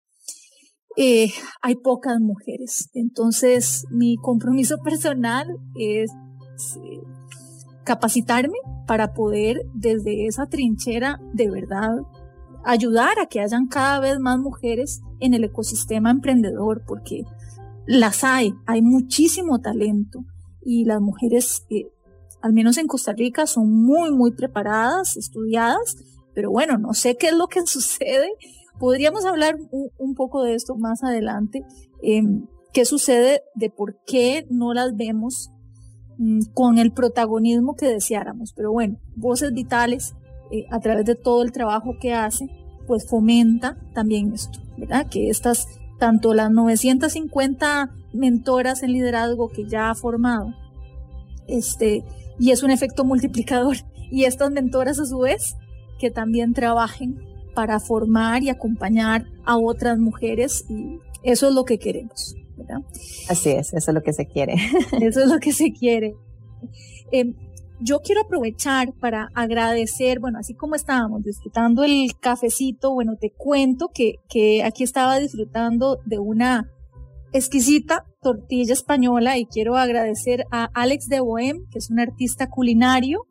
[0.96, 1.30] Eh,
[1.62, 2.90] hay pocas mujeres.
[2.94, 5.46] Entonces, mi compromiso personal
[5.78, 6.10] es
[6.76, 7.00] eh,
[7.84, 11.96] capacitarme para poder desde esa trinchera de verdad
[12.64, 17.22] ayudar a que hayan cada vez más mujeres en el ecosistema emprendedor, porque
[17.86, 20.24] las hay, hay muchísimo talento
[20.64, 21.86] y las mujeres eh,
[22.46, 25.96] al menos en Costa Rica, son muy, muy preparadas, estudiadas,
[26.32, 28.28] pero bueno, no sé qué es lo que sucede.
[28.78, 29.56] Podríamos hablar
[29.98, 31.64] un, poco de esto más adelante.
[32.02, 35.50] Em, ¿Qué sucede de por qué no las vemos
[36.18, 38.52] mm, con el protagonismo que deseáramos?
[38.54, 40.14] Pero bueno, Voces Vitales
[40.52, 42.46] eh, a través de todo el trabajo que hace,
[42.86, 45.08] pues fomenta también esto, ¿verdad?
[45.10, 45.66] Que estas,
[45.98, 50.52] tanto las 950 mentoras en liderazgo que ya ha formado,
[51.48, 52.04] este,
[52.38, 53.76] y es un efecto multiplicador,
[54.10, 55.56] y estas mentoras a su vez,
[55.98, 57.18] que también trabajen
[57.54, 62.34] para formar y acompañar a otras mujeres, y eso es lo que queremos.
[62.56, 62.80] ¿verdad?
[63.28, 64.54] Así es, eso es lo que se quiere.
[65.00, 66.14] Eso es lo que se quiere.
[67.12, 67.34] Eh,
[67.80, 73.90] yo quiero aprovechar para agradecer, bueno, así como estábamos disfrutando el cafecito, bueno, te cuento
[73.92, 76.70] que, que aquí estaba disfrutando de una
[77.32, 83.26] exquisita tortilla española y quiero agradecer a Alex de Bohem, que es un artista culinario,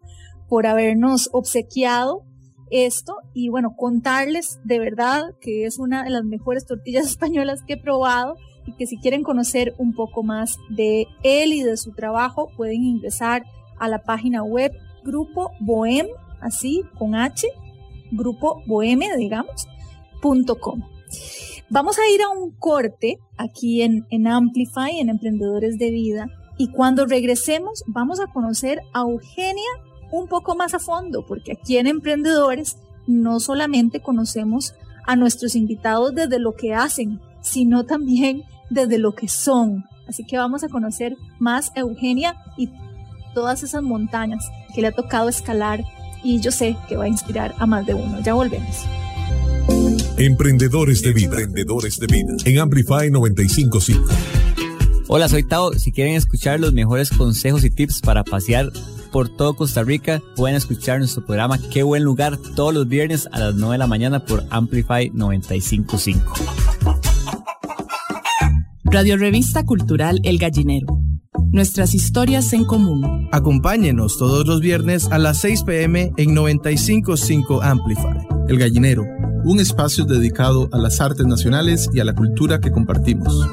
[0.47, 2.23] por habernos obsequiado
[2.71, 7.73] esto y bueno, contarles de verdad que es una de las mejores tortillas españolas que
[7.73, 11.91] he probado y que si quieren conocer un poco más de él y de su
[11.91, 13.43] trabajo pueden ingresar
[13.77, 14.71] a la página web
[15.03, 16.08] Grupo Bohem,
[16.41, 17.47] así con H,
[18.12, 19.67] Grupo Bohemia, digamos,
[20.21, 20.81] punto com.
[21.69, 27.05] Vamos a ir a un corte aquí en, Amplify, en Emprendedores de Vida, y cuando
[27.05, 29.63] regresemos vamos a conocer a Eugenia
[30.11, 34.73] un poco más a fondo, porque aquí en Emprendedores no solamente conocemos
[35.05, 39.85] a nuestros invitados desde lo que hacen, sino también desde lo que son.
[40.07, 42.69] Así que vamos a conocer más a Eugenia y
[43.33, 45.83] todas esas montañas que le ha tocado escalar
[46.23, 48.19] y yo sé que va a inspirar a más de uno.
[48.21, 48.85] Ya volvemos.
[50.17, 51.25] Emprendedores de vida.
[51.25, 52.34] Emprendedores de vida.
[52.45, 54.08] En Amplify 955.
[55.08, 55.73] Hola, soy Tao.
[55.73, 58.71] Si quieren escuchar los mejores consejos y tips para pasear
[59.12, 63.39] por todo Costa Rica, pueden escuchar nuestro programa Qué buen lugar todos los viernes a
[63.39, 66.34] las 9 de la mañana por Amplify 955.
[68.86, 71.06] Radio Revista Cultural El Gallinero
[71.56, 73.30] nuestras historias en común.
[73.32, 78.28] Acompáñenos todos los viernes a las 6 pm en 955 Amplify.
[78.49, 79.06] El Gallinero,
[79.45, 83.47] un espacio dedicado a las artes nacionales y a la cultura que compartimos.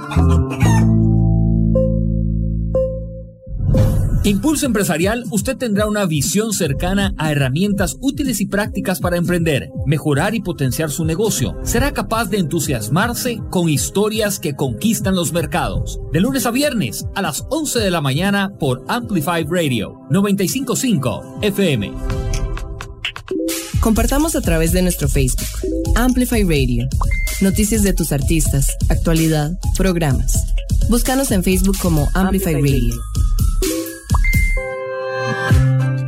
[4.25, 10.37] Impulso Empresarial, usted tendrá una visión cercana a herramientas útiles y prácticas para emprender, mejorar
[10.37, 11.57] y potenciar su negocio.
[11.65, 16.01] Será capaz de entusiasmarse con historias que conquistan los mercados.
[16.13, 22.32] De lunes a viernes a las 11 de la mañana por Amplify Radio 955 FM.
[23.83, 25.49] Compartamos a través de nuestro Facebook,
[25.97, 26.89] Amplify Radio.
[27.41, 30.55] Noticias de tus artistas, actualidad, programas.
[30.89, 32.95] Búscanos en Facebook como Amplify Radio.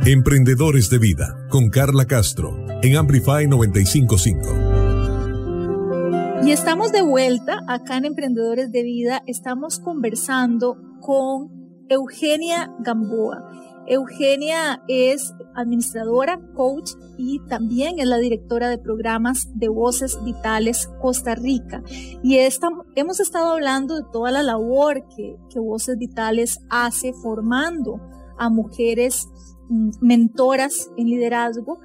[0.05, 6.45] Emprendedores de Vida con Carla Castro en Amplify 955.
[6.45, 9.21] Y estamos de vuelta acá en Emprendedores de Vida.
[9.27, 11.49] Estamos conversando con
[11.89, 13.51] Eugenia Gamboa.
[13.85, 21.35] Eugenia es administradora, coach y también es la directora de programas de Voces Vitales Costa
[21.35, 21.83] Rica.
[22.23, 27.99] Y esta, hemos estado hablando de toda la labor que, que Voces Vitales hace formando
[28.37, 29.27] a mujeres
[29.67, 31.79] Mm, mentoras en liderazgo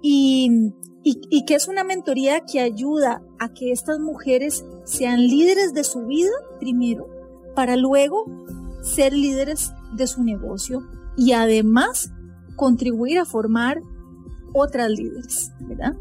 [0.00, 0.72] y,
[1.04, 6.06] y, que es una mentoría que ayuda a que estas mujeres sean líderes de su
[6.06, 7.06] vida primero,
[7.54, 8.24] para luego
[8.80, 10.80] ser líderes de su negocio
[11.18, 12.10] y además
[12.56, 13.82] contribuir a formar
[14.52, 15.94] otras líderes, ¿verdad?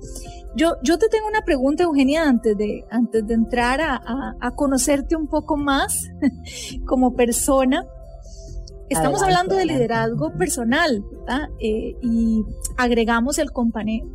[0.56, 4.52] Yo, yo te tengo una pregunta, Eugenia, antes de, antes de entrar a, a, a
[4.56, 6.10] conocerte un poco más
[6.86, 7.86] como persona.
[8.90, 11.02] Estamos hablando de liderazgo personal
[11.60, 12.44] eh, y
[12.76, 13.48] agregamos el,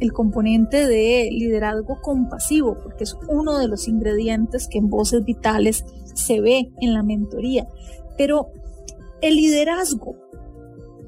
[0.00, 5.82] el componente de liderazgo compasivo, porque es uno de los ingredientes que en Voces Vitales
[6.14, 7.66] se ve en la mentoría.
[8.18, 8.48] Pero
[9.22, 10.14] el liderazgo,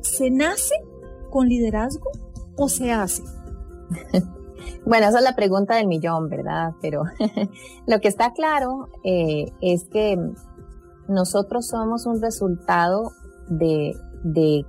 [0.01, 0.75] ¿se nace
[1.31, 2.11] con liderazgo
[2.59, 3.23] o se hace?
[4.85, 6.73] Bueno, esa es la pregunta del millón, ¿verdad?
[6.81, 7.03] Pero
[7.87, 10.19] lo que está claro eh, es que
[11.09, 13.13] nosotros somos un resultado
[13.49, 14.65] de, de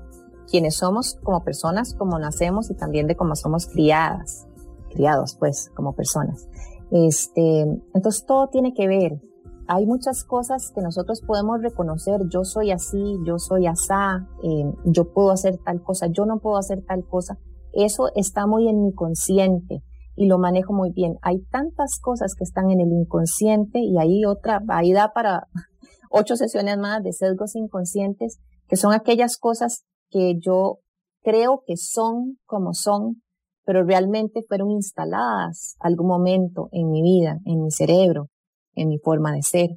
[0.49, 4.47] quienes somos como personas, como nacemos y también de cómo somos criadas,
[4.89, 6.47] criados pues como personas.
[6.91, 7.61] Este,
[7.93, 9.21] entonces todo tiene que ver.
[9.67, 12.21] Hay muchas cosas que nosotros podemos reconocer.
[12.29, 16.57] Yo soy así, yo soy asá, eh, yo puedo hacer tal cosa, yo no puedo
[16.57, 17.37] hacer tal cosa.
[17.73, 19.81] Eso está muy en mi consciente
[20.15, 21.15] y lo manejo muy bien.
[21.21, 25.47] Hay tantas cosas que están en el inconsciente y ahí otra, ahí da para
[26.11, 30.79] ocho sesiones más de sesgos inconscientes que son aquellas cosas que yo
[31.23, 33.21] creo que son como son,
[33.65, 38.27] pero realmente fueron instaladas algún momento en mi vida, en mi cerebro,
[38.75, 39.69] en mi forma de ser.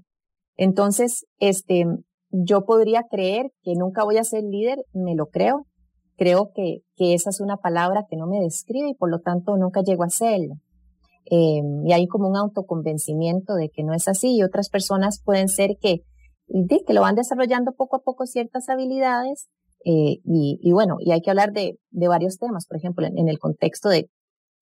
[0.56, 1.84] Entonces, este,
[2.30, 5.66] yo podría creer que nunca voy a ser líder, me lo creo,
[6.16, 9.56] creo que, que, esa es una palabra que no me describe y por lo tanto
[9.56, 10.54] nunca llego a hacerlo.
[11.30, 15.48] Eh, y hay como un autoconvencimiento de que no es así y otras personas pueden
[15.48, 16.02] ser que,
[16.86, 19.48] que lo van desarrollando poco a poco ciertas habilidades
[19.84, 23.38] eh, y, bueno, y hay que hablar de, de varios temas, por ejemplo, en, el
[23.38, 24.08] contexto de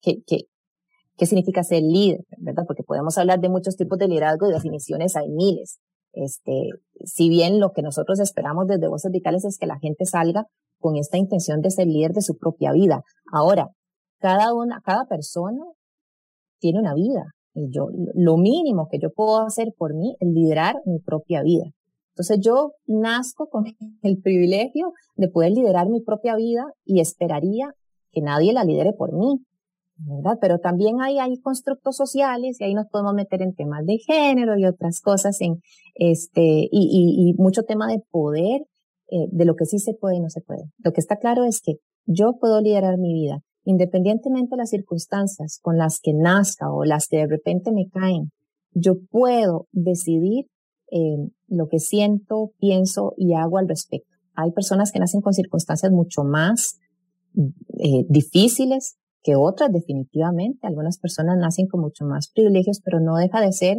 [0.01, 2.63] qué, qué significa ser líder, ¿verdad?
[2.65, 5.79] Porque podemos hablar de muchos tipos de liderazgo y definiciones hay miles.
[6.13, 6.69] Este,
[7.05, 10.45] si bien lo que nosotros esperamos desde Voces Vitales es que la gente salga
[10.79, 13.01] con esta intención de ser líder de su propia vida.
[13.31, 13.69] Ahora,
[14.19, 15.63] cada una, cada persona
[16.59, 17.33] tiene una vida.
[17.53, 21.65] Y yo, lo mínimo que yo puedo hacer por mí es liderar mi propia vida.
[22.13, 23.63] Entonces yo nazco con
[24.03, 27.73] el privilegio de poder liderar mi propia vida y esperaría
[28.11, 29.39] que nadie la lidere por mí,
[30.39, 34.57] Pero también hay, hay constructos sociales y ahí nos podemos meter en temas de género
[34.57, 35.61] y otras cosas en
[35.95, 38.61] este, y, y, y mucho tema de poder,
[39.09, 40.63] eh, de lo que sí se puede y no se puede.
[40.83, 45.59] Lo que está claro es que yo puedo liderar mi vida, independientemente de las circunstancias
[45.61, 48.31] con las que nazca o las que de repente me caen.
[48.73, 50.45] Yo puedo decidir
[50.91, 54.09] eh, lo que siento, pienso y hago al respecto.
[54.33, 56.79] Hay personas que nacen con circunstancias mucho más
[57.35, 60.67] eh, difíciles que otras, definitivamente.
[60.67, 63.77] Algunas personas nacen con mucho más privilegios, pero no deja de ser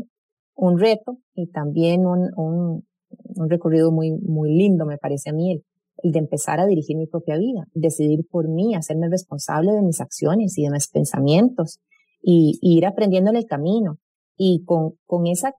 [0.54, 5.52] un reto y también un, un, un recorrido muy, muy lindo, me parece a mí,
[5.52, 5.64] el,
[6.02, 10.00] el, de empezar a dirigir mi propia vida, decidir por mí, hacerme responsable de mis
[10.00, 11.80] acciones y de mis pensamientos
[12.22, 13.98] y, ir aprendiendo en el camino.
[14.36, 15.54] Y con, con esa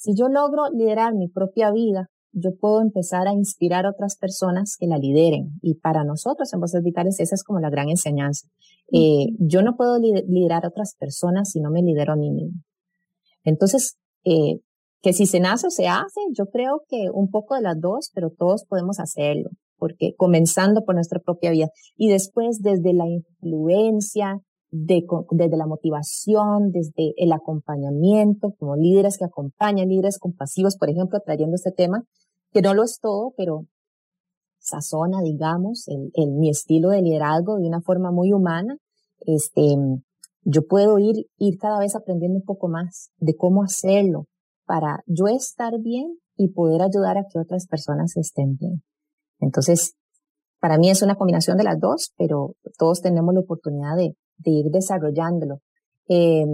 [0.00, 4.76] si yo logro liderar mi propia vida, yo puedo empezar a inspirar a otras personas
[4.78, 5.58] que la lideren.
[5.62, 8.48] Y para nosotros en Voces Vitales esa es como la gran enseñanza.
[8.92, 12.60] Eh, yo no puedo liderar a otras personas si no me lidero a mí mismo.
[13.44, 14.60] Entonces, eh,
[15.02, 18.10] que si se nace o se hace, yo creo que un poco de las dos,
[18.14, 24.40] pero todos podemos hacerlo, porque comenzando por nuestra propia vida y después desde la influencia,
[24.70, 31.20] de, desde la motivación, desde el acompañamiento, como líderes que acompañan, líderes compasivos, por ejemplo,
[31.24, 32.04] trayendo este tema,
[32.52, 33.66] que no lo es todo, pero
[34.58, 38.76] sazona, digamos, en mi estilo de liderazgo de una forma muy humana.
[39.20, 39.76] Este,
[40.42, 44.26] yo puedo ir, ir cada vez aprendiendo un poco más de cómo hacerlo
[44.64, 48.82] para yo estar bien y poder ayudar a que otras personas estén bien.
[49.40, 49.94] Entonces,
[50.60, 54.50] para mí es una combinación de las dos, pero todos tenemos la oportunidad de, de
[54.50, 55.60] ir desarrollándolo.
[56.08, 56.44] Eh,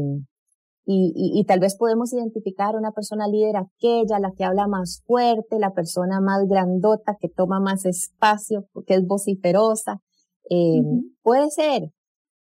[0.88, 5.02] y, y, y, tal vez podemos identificar una persona líder aquella, la que habla más
[5.04, 10.00] fuerte, la persona más grandota, que toma más espacio, que es vociferosa.
[10.48, 11.02] Eh, uh -huh.
[11.22, 11.90] Puede ser,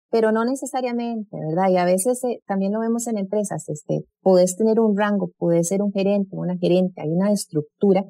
[0.09, 1.69] pero no necesariamente, ¿verdad?
[1.69, 5.67] Y a veces eh, también lo vemos en empresas, este, puedes tener un rango, puedes
[5.67, 8.03] ser un gerente, una gerente, hay una estructura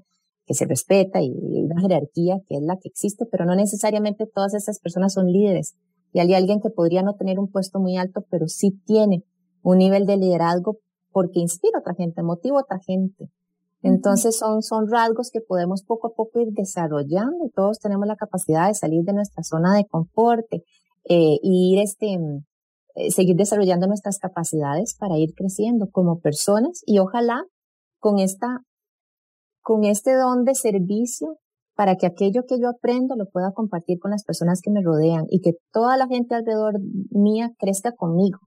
[0.45, 4.25] que se respeta y, y una jerarquía que es la que existe, pero no necesariamente
[4.33, 5.75] todas esas personas son líderes
[6.13, 9.23] y hay alguien que podría no tener un puesto muy alto, pero sí tiene
[9.63, 10.77] un nivel de liderazgo
[11.11, 13.29] porque inspira a otra gente, motiva a otra gente.
[13.83, 18.15] Entonces son, son rasgos que podemos poco a poco ir desarrollando y todos tenemos la
[18.15, 22.17] capacidad de salir de nuestra zona de confort eh, y ir este,
[22.95, 27.43] eh, seguir desarrollando nuestras capacidades para ir creciendo como personas y ojalá
[27.99, 28.59] con esta,
[29.61, 31.37] con este don de servicio
[31.75, 35.25] para que aquello que yo aprendo lo pueda compartir con las personas que me rodean
[35.29, 36.75] y que toda la gente alrededor
[37.09, 38.39] mía crezca conmigo.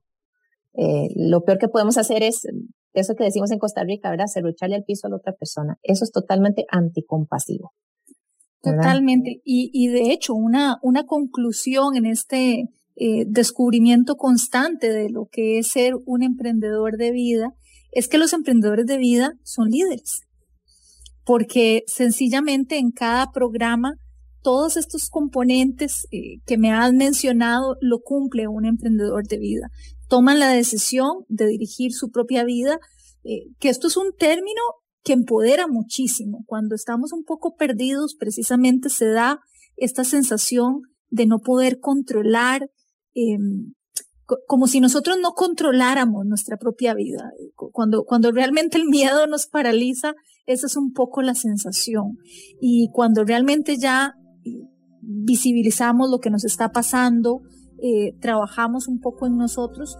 [0.77, 2.47] Eh, lo peor que podemos hacer es
[2.93, 4.25] eso que decimos en Costa Rica, ¿verdad?
[4.31, 5.77] Cerrucharle al piso a la otra persona.
[5.83, 7.73] Eso es totalmente anticompasivo.
[8.61, 9.41] Totalmente.
[9.43, 15.59] Y, y de hecho, una, una conclusión en este eh, descubrimiento constante de lo que
[15.59, 17.49] es ser un emprendedor de vida
[17.91, 20.25] es que los emprendedores de vida son líderes
[21.25, 23.95] porque sencillamente en cada programa
[24.41, 29.67] todos estos componentes eh, que me has mencionado lo cumple un emprendedor de vida.
[30.07, 32.79] Toman la decisión de dirigir su propia vida,
[33.23, 34.61] eh, que esto es un término
[35.03, 36.43] que empodera muchísimo.
[36.47, 39.39] Cuando estamos un poco perdidos, precisamente se da
[39.77, 42.69] esta sensación de no poder controlar,
[43.13, 43.37] eh,
[44.47, 47.31] como si nosotros no controláramos nuestra propia vida.
[47.55, 50.15] Cuando, cuando realmente el miedo nos paraliza,
[50.47, 52.17] esa es un poco la sensación.
[52.59, 54.15] Y cuando realmente ya
[55.01, 57.41] visibilizamos lo que nos está pasando,
[57.81, 59.97] eh, trabajamos un poco en nosotros,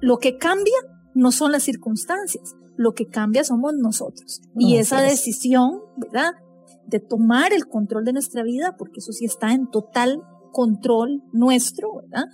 [0.00, 0.76] lo que cambia
[1.14, 4.40] no son las circunstancias, lo que cambia somos nosotros.
[4.56, 6.32] y esa decisión, ¿verdad?
[6.86, 11.96] De tomar el control de nuestra vida, porque eso sí está en total control nuestro,
[11.96, 12.26] ¿verdad?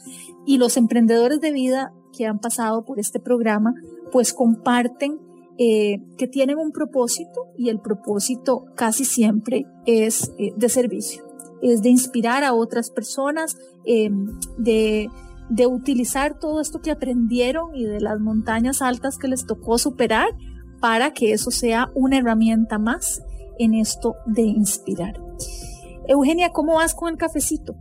[0.46, 3.74] Y los emprendedores de vida que han pasado por este programa,
[4.12, 5.18] pues comparten
[5.58, 11.24] eh, que tienen un propósito y el propósito casi siempre es eh, de servicio.
[11.72, 14.10] Es de inspirar a otras personas, eh,
[14.58, 15.08] de,
[15.48, 20.28] de utilizar todo esto que aprendieron y de las montañas altas que les tocó superar
[20.80, 23.22] para que eso sea una herramienta más
[23.58, 25.20] en esto de inspirar.
[26.06, 27.74] Eugenia, ¿cómo vas con el cafecito?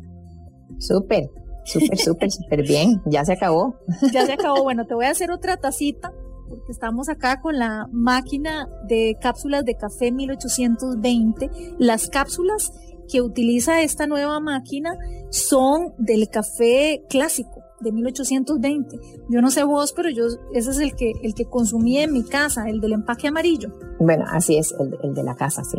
[0.80, 1.30] Súper,
[1.66, 3.02] súper, súper, súper bien.
[3.06, 3.76] Ya se acabó.
[4.14, 4.64] Ya se acabó.
[4.64, 6.14] Bueno, te voy a hacer otra tacita
[6.48, 11.50] porque estamos acá con la máquina de cápsulas de café 1820.
[11.80, 12.72] Las cápsulas
[13.10, 14.98] que utiliza esta nueva máquina
[15.30, 19.00] son del café clásico de 1820.
[19.30, 22.24] Yo no sé vos, pero yo ese es el que el que consumí en mi
[22.24, 23.70] casa, el del empaque amarillo.
[24.00, 25.78] Bueno, así es, el, el de la casa, sí.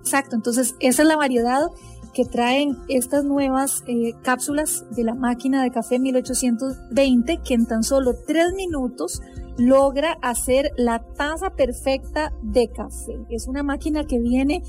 [0.00, 1.60] Exacto, entonces esa es la variedad
[2.14, 7.82] que traen estas nuevas eh, cápsulas de la máquina de café 1820 que en tan
[7.82, 9.20] solo tres minutos
[9.56, 13.24] logra hacer la taza perfecta de café.
[13.28, 14.62] Es una máquina que viene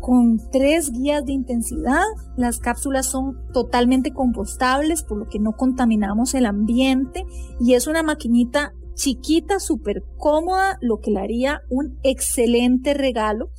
[0.00, 2.04] con tres guías de intensidad.
[2.36, 7.24] Las cápsulas son totalmente compostables, por lo que no contaminamos el ambiente.
[7.60, 13.50] Y es una maquinita chiquita, súper cómoda, lo que le haría un excelente regalo.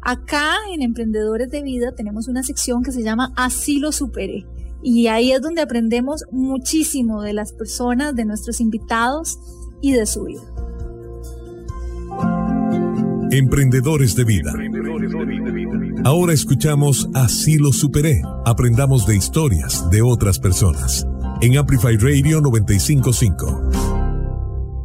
[0.00, 4.46] Acá en Emprendedores de Vida tenemos una sección que se llama Así lo superé.
[4.82, 9.38] Y ahí es donde aprendemos muchísimo de las personas, de nuestros invitados
[9.80, 10.42] y de su vida.
[13.30, 14.52] Emprendedores de vida.
[16.04, 18.20] Ahora escuchamos Así lo superé.
[18.44, 21.06] Aprendamos de historias de otras personas.
[21.40, 23.70] En Amplify Radio 955.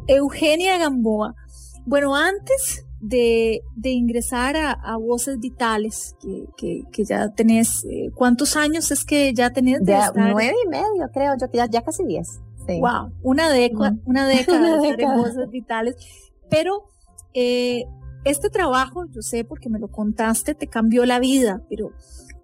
[0.08, 1.36] Eugenia Gamboa.
[1.86, 6.16] Bueno, antes de, ingresar a, Voces Vitales,
[6.58, 9.84] que, ya tenés, eh, ¿cuántos años es que ya tenés?
[9.84, 12.40] De nueve y medio, creo, yo ya, ya casi diez.
[12.68, 15.96] Wow, una década, una década de estar en Voces Vitales.
[16.50, 16.90] Pero
[17.34, 17.86] eh,
[18.26, 21.92] este trabajo, yo sé porque me lo contaste, te cambió la vida, pero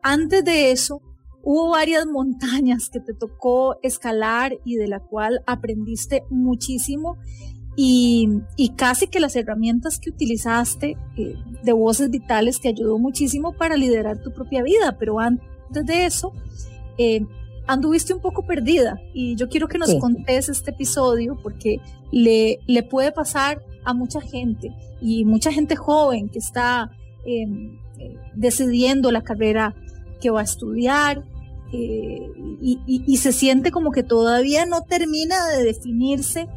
[0.01, 1.01] antes de eso,
[1.41, 7.18] hubo varias montañas que te tocó escalar y de la cual aprendiste muchísimo
[7.76, 8.41] y,
[8.76, 14.21] casi que las herramientas que utilizaste eh, de voces vitales te ayudó muchísimo para liderar
[14.21, 16.34] tu propia vida, pero antes de eso
[16.97, 17.26] eh,
[17.65, 19.01] anduviste un poco perdida.
[19.13, 21.78] Y yo quiero que nos contes este episodio porque
[22.11, 24.71] le, le puede pasar a mucha gente
[25.01, 26.91] y mucha gente joven que está
[27.26, 29.76] em, eh, decidiendo la carrera
[30.21, 31.24] que va a estudiar
[31.76, 36.47] y, y, se siente como que todavía no termina de definirse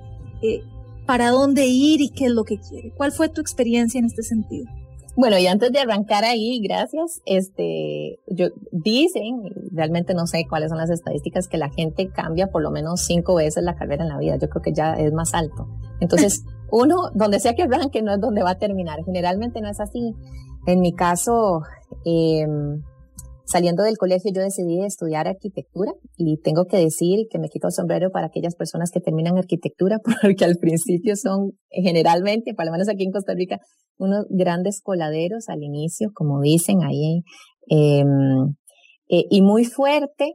[1.07, 2.93] para dónde ir y qué es lo que quiere.
[2.97, 4.67] ¿Cuál fue tu experiencia en este sentido?
[5.17, 9.41] Bueno, y antes de arrancar ahí, gracias, este, yo, dicen,
[9.73, 13.37] realmente no sé cuáles son las estadísticas, que la gente cambia por lo menos cinco
[13.37, 14.37] veces la carrera en la vida.
[14.37, 15.69] Yo creo que ya es más alto.
[16.01, 19.03] Entonces, uno, donde sea que arranque, no es donde va a terminar.
[19.07, 20.15] Generalmente no es así.
[20.67, 21.63] En mi caso,
[22.05, 22.47] eh,
[23.47, 27.73] Saliendo del colegio yo decidí estudiar arquitectura y tengo que decir que me quito el
[27.73, 32.89] sombrero para aquellas personas que terminan arquitectura porque al principio son generalmente, por lo menos
[32.89, 33.61] aquí en Costa Rica,
[33.99, 37.23] unos grandes coladeros al inicio, como dicen ahí,
[37.69, 38.57] em,
[39.09, 40.35] eh, y muy fuerte,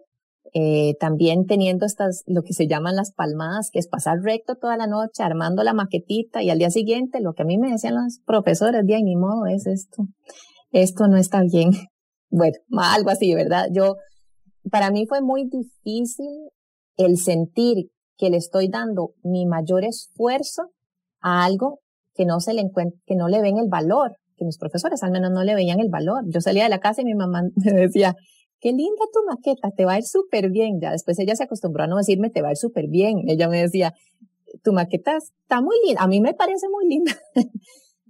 [0.54, 4.78] eh, también teniendo estas, lo que se llaman las palmadas, que es pasar recto toda
[4.78, 7.96] la noche, armando la maquetita y al día siguiente lo que a mí me decían
[7.96, 10.06] los profesores, de ni modo, es esto,
[10.72, 11.72] esto no está bien.
[12.32, 13.68] Bueno, algo así, ¿verdad?
[13.72, 13.98] Yo,
[14.72, 16.50] para mí fue muy difícil
[16.98, 20.70] el sentir que le estoy dando mi mayor esfuerzo
[21.20, 21.80] a algo
[22.14, 22.64] que no se le
[23.06, 25.90] que no le ven el valor, que mis profesores al menos no le veían el
[25.90, 26.24] valor.
[26.28, 28.16] Yo salía de la casa y mi mamá me decía,
[28.60, 30.80] qué linda tu maqueta, te va a ir súper bien.
[30.82, 33.24] Ya después ella se acostumbró a no decirme, te va a ir súper bien.
[33.28, 33.94] Ella me decía,
[34.64, 37.12] tu maqueta está muy linda, a mí me parece muy linda.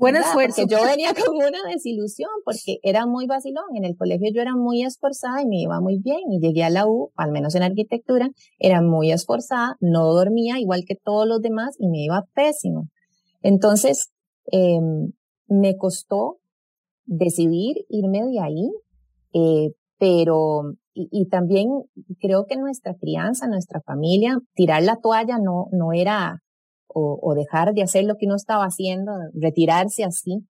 [0.02, 0.64] Buen esfuerzo.
[0.64, 3.76] Porque yo venía con una desilusión porque era muy vacilón.
[3.76, 6.72] En el colegio yo era muy esforzada y me iba muy bien y llegué a
[6.72, 11.39] la U, al menos en arquitectura, era muy esforzada, no dormía igual que todos los
[11.39, 12.88] demás y me iba pésimo.
[13.43, 14.12] Entonces,
[14.52, 15.12] em,
[15.47, 16.39] me costó
[17.06, 18.72] decidir irme de ahí,
[19.34, 20.64] eh, pero,
[20.95, 21.68] y, y, también
[22.20, 26.41] creo que nuestra crianza, nuestra familia, tirar la toalla no, no era
[26.94, 30.46] o, dejar de hacer lo que uno estaba haciendo, retirarse así,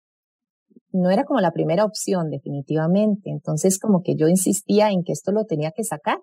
[0.93, 3.31] no era como la primera opción definitivamente.
[3.31, 6.19] Entonces como que yo insistía en que esto lo tenía que sacar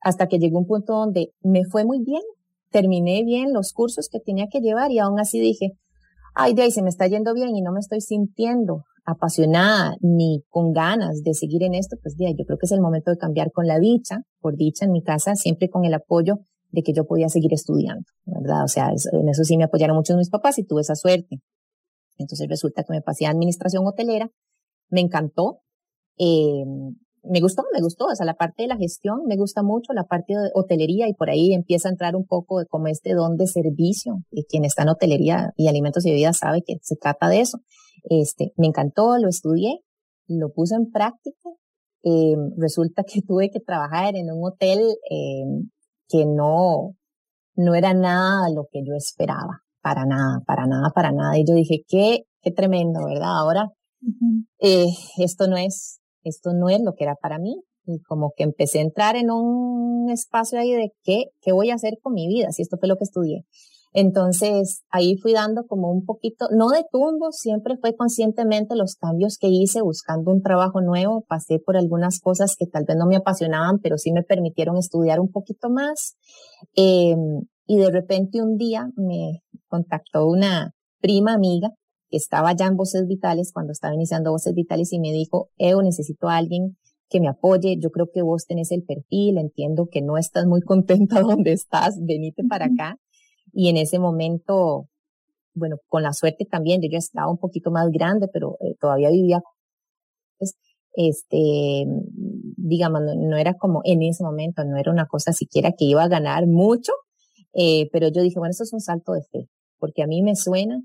[0.00, 2.22] hasta que llegó un punto donde me fue muy bien,
[2.70, 5.72] terminé bien los cursos que tenía que llevar y aún así dije,
[6.34, 10.42] ay, de ahí se me está yendo bien y no me estoy sintiendo apasionada ni
[10.48, 13.16] con ganas de seguir en esto, pues de yo creo que es el momento de
[13.16, 16.38] cambiar con la dicha, por dicha en mi casa, siempre con el apoyo
[16.70, 18.64] de que yo podía seguir estudiando, ¿verdad?
[18.64, 21.40] O sea, en eso sí me apoyaron mucho mis papás y tuve esa suerte.
[22.18, 24.30] Entonces resulta que me pasé a administración hotelera,
[24.90, 25.60] me encantó,
[26.18, 26.64] eh,
[27.28, 30.04] me gustó, me gustó, o sea, la parte de la gestión me gusta mucho, la
[30.04, 33.46] parte de hotelería y por ahí empieza a entrar un poco como este don de
[33.46, 37.40] servicio y quien está en hotelería y alimentos y bebidas sabe que se trata de
[37.40, 37.58] eso.
[38.04, 39.80] Este, me encantó, lo estudié,
[40.28, 41.50] lo puse en práctica.
[42.04, 45.44] Eh, resulta que tuve que trabajar en un hotel eh,
[46.08, 46.92] que no,
[47.54, 51.38] no era nada lo que yo esperaba para nada, para nada, para nada.
[51.38, 53.38] Y yo dije, qué, qué tremendo, ¿verdad?
[53.38, 53.68] Ahora,
[54.58, 54.86] eh,
[55.18, 57.62] esto no es, esto no es lo que era para mí.
[57.84, 61.74] Y como que empecé a entrar en un espacio ahí de qué, qué voy a
[61.74, 63.44] hacer con mi vida, si esto fue lo que estudié.
[63.98, 69.38] Entonces, ahí fui dando como un poquito, no de tumbo, siempre fue conscientemente los cambios
[69.40, 71.24] que hice buscando un trabajo nuevo.
[71.26, 75.18] Pasé por algunas cosas que tal vez no me apasionaban, pero sí me permitieron estudiar
[75.18, 76.14] un poquito más.
[76.76, 77.16] Eh,
[77.66, 81.70] y de repente un día me contactó una prima amiga
[82.10, 85.82] que estaba ya en Voces Vitales cuando estaba iniciando Voces Vitales y me dijo, Evo,
[85.82, 86.76] necesito a alguien
[87.08, 90.60] que me apoye, yo creo que vos tenés el perfil, entiendo que no estás muy
[90.60, 92.98] contenta donde estás, venite para acá.
[93.58, 94.86] Y en ese momento,
[95.54, 99.08] bueno, con la suerte también, yo ya estaba un poquito más grande, pero eh, todavía
[99.08, 99.40] vivía,
[100.36, 100.56] pues,
[100.92, 101.86] este,
[102.58, 106.08] digamos, no, era como en ese momento, no era una cosa siquiera que iba a
[106.08, 106.92] ganar mucho,
[107.54, 109.48] eh, pero yo dije, bueno, eso es un salto de fe,
[109.78, 110.82] porque a mí me suena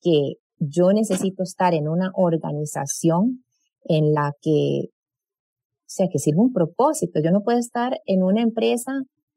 [0.00, 3.42] que yo necesito estar en una organización
[3.82, 7.20] en la que, o sea, que sirva un propósito.
[7.20, 8.92] Yo no puedo estar en una empresa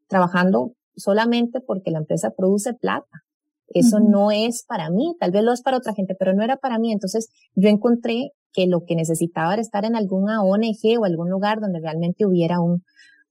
[0.07, 3.23] trabajando solamente porque la empresa produce plata.
[3.67, 6.57] Eso no es para mí, tal vez lo es para otra gente, pero no era
[6.57, 6.91] para mí.
[6.91, 11.59] Entonces yo encontré que lo que necesitaba era estar en alguna ONG o algún lugar
[11.59, 12.83] donde realmente hubiera un,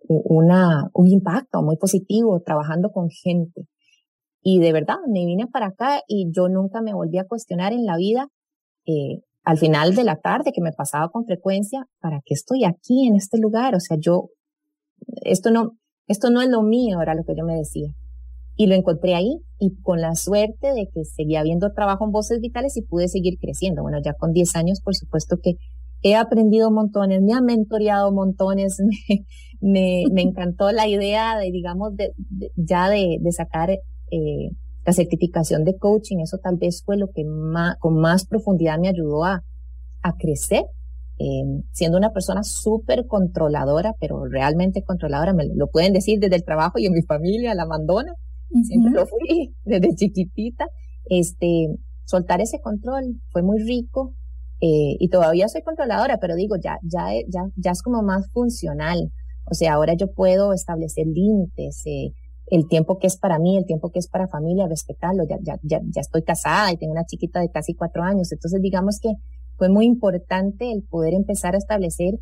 [0.09, 3.67] una, un impacto muy positivo trabajando con gente.
[4.43, 7.87] Y de verdad, me vine para acá y yo nunca me volví a cuestionar en
[7.87, 8.29] la vida,
[8.87, 13.07] eh, al final de la tarde, que me pasaba con frecuencia, ¿para qué estoy aquí
[13.07, 13.75] en este lugar?
[13.75, 14.29] O sea, yo,
[15.23, 15.73] esto no,
[16.07, 17.89] esto no es lo mío, era lo que yo me decía.
[18.57, 22.41] Y lo encontré ahí y con la suerte de que seguía viendo trabajo en voces
[22.41, 23.83] vitales y pude seguir creciendo.
[23.83, 25.57] Bueno, ya con 10 años, por supuesto que
[26.03, 28.79] he aprendido montones, me ha mentoreado montones,
[29.61, 32.13] me, me, encantó la idea de, digamos, de,
[32.57, 34.51] ya de, de sacar eh,
[34.87, 38.89] la certificación de coaching, eso tal vez fue lo que más, con más profundidad me
[38.89, 39.43] ayudó a,
[40.03, 40.65] a crecer,
[41.19, 46.45] eh, siendo una persona súper controladora, pero realmente controladora, me lo pueden decir desde el
[46.45, 48.13] trabajo y en mi familia, la mandona,
[48.63, 50.67] siempre lo fui desde chiquitita,
[51.07, 51.69] este,
[52.05, 54.15] soltar ese control fue muy rico,
[54.61, 59.13] eh, y todavía soy controladora, pero digo, ya, ya, ya, ya es como más funcional.
[59.45, 62.13] O sea, ahora yo puedo establecer límites, eh,
[62.47, 65.25] el tiempo que es para mí, el tiempo que es para familia, respetarlo.
[65.29, 68.33] Ya, ya, ya, ya estoy casada y tengo una chiquita de casi cuatro años.
[68.33, 69.11] Entonces, digamos que
[69.57, 72.15] fue muy importante el poder empezar a establecer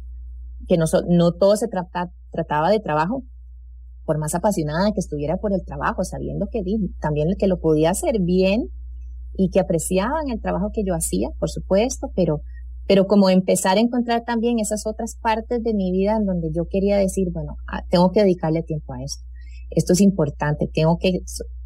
[0.68, 3.24] que no, no todo se trataba de trabajo,
[4.04, 6.62] por más apasionada que estuviera por el trabajo, sabiendo que
[7.00, 8.68] también que lo podía hacer bien
[9.34, 12.42] y que apreciaban el trabajo que yo hacía, por supuesto, pero,
[12.86, 16.66] pero como empezar a encontrar también esas otras partes de mi vida en donde yo
[16.68, 19.24] quería decir, bueno, ah, tengo que dedicarle tiempo a esto.
[19.70, 21.20] Esto es importante, tengo que,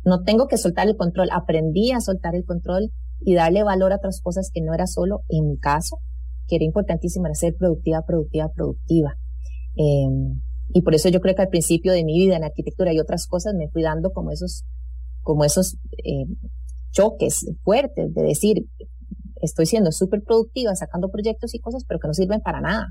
[0.04, 3.96] no tengo que soltar el control, aprendí a soltar el control y darle valor a
[3.96, 5.98] otras cosas que no era solo en mi caso,
[6.46, 9.16] que era importantísimo, era ser productiva, productiva, productiva.
[9.76, 10.40] Em,
[10.72, 13.26] y por eso yo creo que al principio de mi vida en arquitectura y otras
[13.26, 14.64] cosas me fui dando como esos,
[15.22, 16.26] como esos eh,
[16.90, 18.66] choques fuertes de decir,
[19.40, 22.88] estoy siendo súper productiva, sacando proyectos y cosas, pero que no sirven para nada.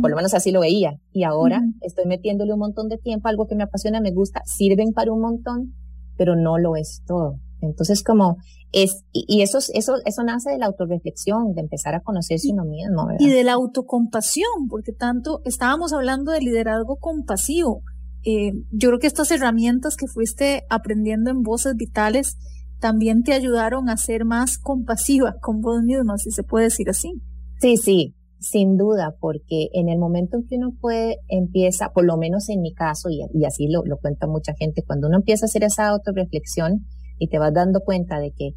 [0.00, 0.98] Por lo menos así lo veía.
[1.12, 4.92] Y ahora estoy metiéndole un montón de tiempo, algo que me apasiona, me gusta, sirven
[4.92, 5.74] para un montón,
[6.16, 7.38] pero no lo es todo.
[7.60, 8.36] Entonces, como
[8.72, 13.08] es, y eso, eso, eso nace de la autorreflexión, de empezar a conocerse uno mismo.
[13.18, 17.82] Y de la autocompasión, porque tanto estábamos hablando de liderazgo compasivo.
[18.24, 22.36] Eh, yo creo que estas herramientas que fuiste aprendiendo en voces vitales
[22.78, 27.12] también te ayudaron a ser más compasiva con vos mismo, si se puede decir así.
[27.60, 32.16] Sí, sí, sin duda, porque en el momento en que uno puede, empieza, por lo
[32.16, 35.48] menos en mi caso, y, así lo, lo cuenta mucha gente, cuando uno empieza a
[35.48, 36.86] hacer esa autorreflexión,
[37.18, 38.54] y te vas dando cuenta de que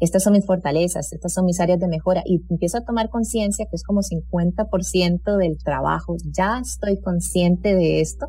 [0.00, 3.66] estas son mis fortalezas, estas son mis áreas de mejora y empiezo a tomar conciencia
[3.66, 8.26] que es como 50% del trabajo, ya estoy consciente de esto,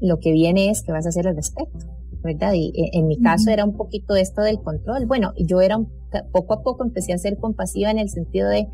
[0.00, 1.86] lo que viene es que vas a hacer al respecto,
[2.22, 2.52] ¿verdad?
[2.54, 5.06] Y eh, en mi caso era un poquito esto del control.
[5.06, 5.78] Bueno, yo era
[6.32, 8.68] poco a poco empecé a ser compasiva en el sentido de,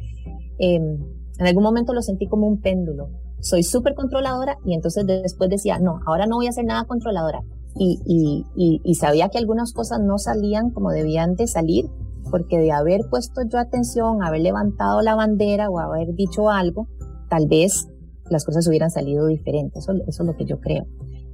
[0.58, 0.98] em,
[1.38, 3.08] en algún momento lo sentí como un péndulo.
[3.40, 7.42] Soy súper controladora y entonces después decía, no, ahora no voy a hacer nada controladora.
[7.78, 11.86] Y, y, y, y sabía que algunas cosas no salían como debían de salir
[12.30, 16.88] porque de haber puesto yo atención, haber levantado la bandera o haber dicho algo,
[17.28, 17.88] tal vez
[18.30, 19.84] las cosas hubieran salido diferentes.
[19.84, 20.86] Eso, eso es lo que yo creo.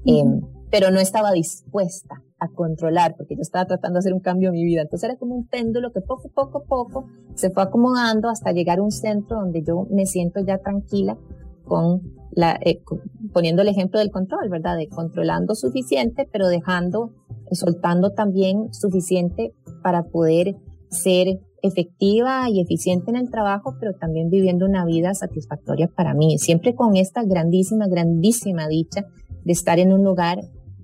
[0.04, 4.48] Em, pero no estaba dispuesta a controlar porque yo estaba tratando de hacer un cambio
[4.48, 4.82] en mi vida.
[4.82, 8.82] Entonces era como un péndulo que poco, poco, poco se fue acomodando hasta llegar a
[8.82, 11.16] un centro donde yo me siento ya tranquila
[11.64, 12.02] con
[12.34, 12.82] la, eh,
[13.32, 14.76] poniendo el ejemplo del control, ¿verdad?
[14.76, 17.12] De controlando suficiente, pero dejando,
[17.50, 20.56] soltando también suficiente para poder
[20.88, 26.38] ser efectiva y eficiente en el trabajo, pero también viviendo una vida satisfactoria para mí,
[26.38, 29.04] siempre con esta grandísima, grandísima dicha
[29.44, 30.40] de estar en un lugar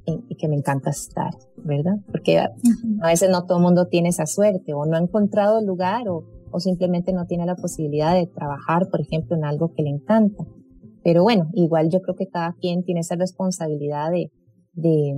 [0.06, 1.96] en que me encanta estar, ¿verdad?
[2.10, 5.66] Porque a veces no todo el mundo tiene esa suerte o no ha encontrado el
[5.66, 9.82] lugar o, o simplemente no tiene la posibilidad de trabajar, por ejemplo, en algo que
[9.82, 10.44] le encanta.
[11.08, 14.30] Pero bueno, igual yo creo que cada quien tiene esa responsabilidad de,
[14.74, 15.14] de,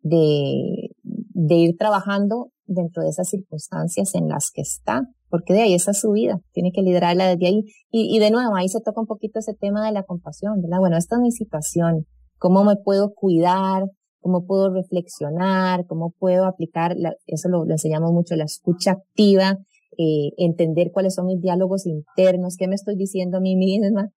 [0.00, 5.74] de, de ir trabajando dentro de esas circunstancias en las que está, porque de ahí
[5.74, 7.64] esa es su vida, tiene que liderarla desde ahí.
[7.90, 10.78] Y, y de nuevo, ahí se toca un poquito ese tema de la compasión, ¿verdad?
[10.78, 12.06] Bueno, esta es mi situación,
[12.38, 13.84] ¿cómo me puedo cuidar?
[14.20, 15.84] ¿Cómo puedo reflexionar?
[15.86, 16.94] ¿Cómo puedo aplicar?
[16.96, 19.58] La, eso lo, enseñamos mucho, la escucha activa,
[19.98, 24.08] eh, entender cuáles son mis diálogos internos, qué me estoy diciendo a mí misma,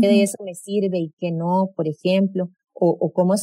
[0.00, 3.34] qué de eso me sirve y qué no, por ejemplo, o, o cómo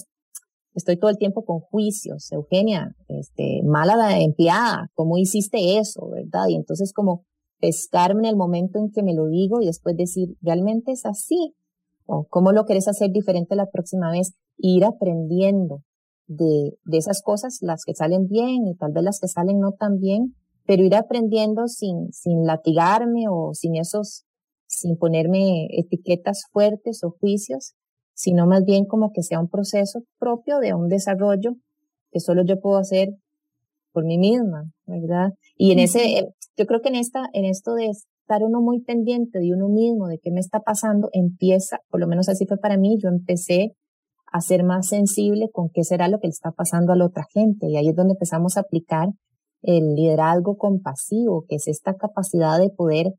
[0.78, 6.48] estoy todo el tiempo con juicios, Eugenia, este, mala la empleada, ¿cómo hiciste eso, verdad?
[6.50, 7.24] Y entonces como
[7.60, 11.56] pescarme en el momento en que me lo digo y después decir, ¿realmente es así?
[12.06, 14.34] ¿O cómo lo querés hacer diferente la próxima vez?
[14.58, 15.82] Ir aprendiendo
[16.28, 19.72] de, de esas cosas, las que salen bien y tal vez las que salen no
[19.72, 20.36] tan bien,
[20.66, 24.26] pero ir aprendiendo sin, sin latigarme o sin esos,
[24.80, 27.74] sin ponerme etiquetas fuertes o juicios,
[28.14, 31.56] sino más bien como que sea un proceso propio de un desarrollo
[32.12, 33.10] que solo yo puedo hacer
[33.92, 35.34] por mí misma, ¿verdad?
[35.56, 38.82] Y en ese, eh, yo creo que en esta, en esto de estar uno muy
[38.82, 42.58] pendiente de uno mismo, de qué me está pasando, empieza, por lo menos así fue
[42.58, 43.76] para mí, yo empecé
[44.32, 47.26] a ser más sensible con qué será lo que le está pasando a la otra
[47.34, 47.68] gente.
[47.70, 49.10] Y ahí es donde empezamos a aplicar
[49.62, 53.14] el liderazgo compasivo, que es esta capacidad de poder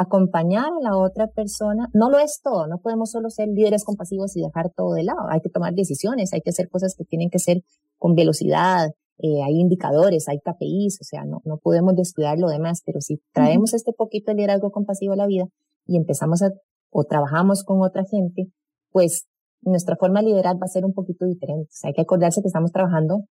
[0.00, 1.88] acompañar a la otra persona.
[1.92, 5.28] No lo es todo, no podemos solo ser líderes compasivos y dejar todo de lado.
[5.28, 7.62] Hay que tomar decisiones, hay que hacer cosas que tienen que ser
[7.98, 12.82] con velocidad, eh, hay indicadores, hay KPIs, o sea, no, no podemos descuidar lo demás,
[12.86, 15.44] pero si traemos este poquito de liderazgo compasivo a la vida
[15.86, 16.50] y empezamos a,
[16.90, 18.46] o trabajamos con otra gente,
[18.90, 19.26] pues
[19.60, 21.68] nuestra forma de liderar va a ser un poquito diferente.
[21.68, 23.26] O sea, hay que acordarse que estamos trabajando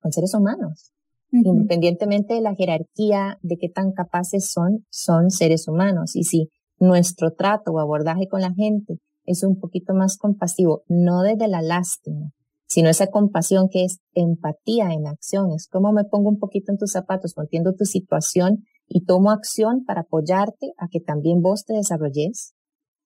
[0.00, 0.92] con seres humanos.
[1.32, 6.14] Independientemente de la jerarquía, de qué tan capaces son, son seres humanos.
[6.14, 11.22] Y si nuestro trato o abordaje con la gente es un poquito más compasivo, no
[11.22, 12.32] desde la lástima,
[12.66, 16.78] sino esa compasión que es empatía en acción, es como me pongo un poquito en
[16.78, 21.74] tus zapatos, entiendo tu situación y tomo acción para apoyarte a que también vos te
[21.74, 22.54] desarrolles,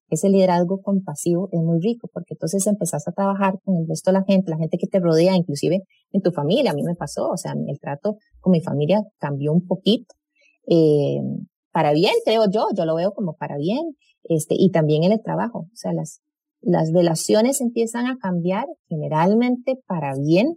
[0.09, 4.19] ese liderazgo compasivo es muy rico porque entonces empezás a trabajar con el resto de
[4.19, 5.83] la gente, la gente que te rodea, inclusive
[6.13, 6.71] en tu familia.
[6.71, 10.15] A mí me pasó, o sea, el trato con mi familia cambió un poquito.
[10.69, 11.21] Eh,
[11.73, 15.23] para bien, creo yo, yo lo veo como para bien, este, y también en el
[15.23, 15.67] trabajo.
[15.73, 16.23] O sea, las,
[16.61, 20.57] las relaciones empiezan a cambiar generalmente para bien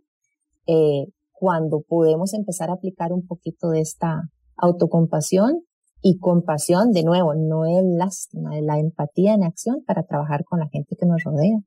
[0.68, 4.22] eh, cuando podemos empezar a aplicar un poquito de esta
[4.58, 5.64] autocompasión
[6.02, 10.60] y compasión, de nuevo, no es lástima, es la empatía en acción para trabajar con
[10.60, 11.60] la gente que nos rodea.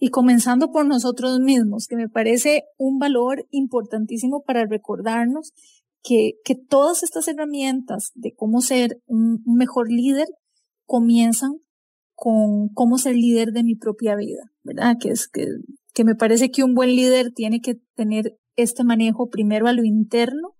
[0.00, 5.52] Y comenzando por nosotros mismos, que me parece un valor importantísimo para recordarnos
[6.02, 10.26] que, que todas estas herramientas de cómo ser un, mejor líder
[10.84, 11.52] comienzan
[12.14, 14.96] con cómo ser líder de mi propia vida, ¿verdad?
[14.98, 15.46] Que es que,
[15.94, 19.84] que me parece que un buen líder tiene que tener este manejo primero a lo
[19.84, 20.54] interno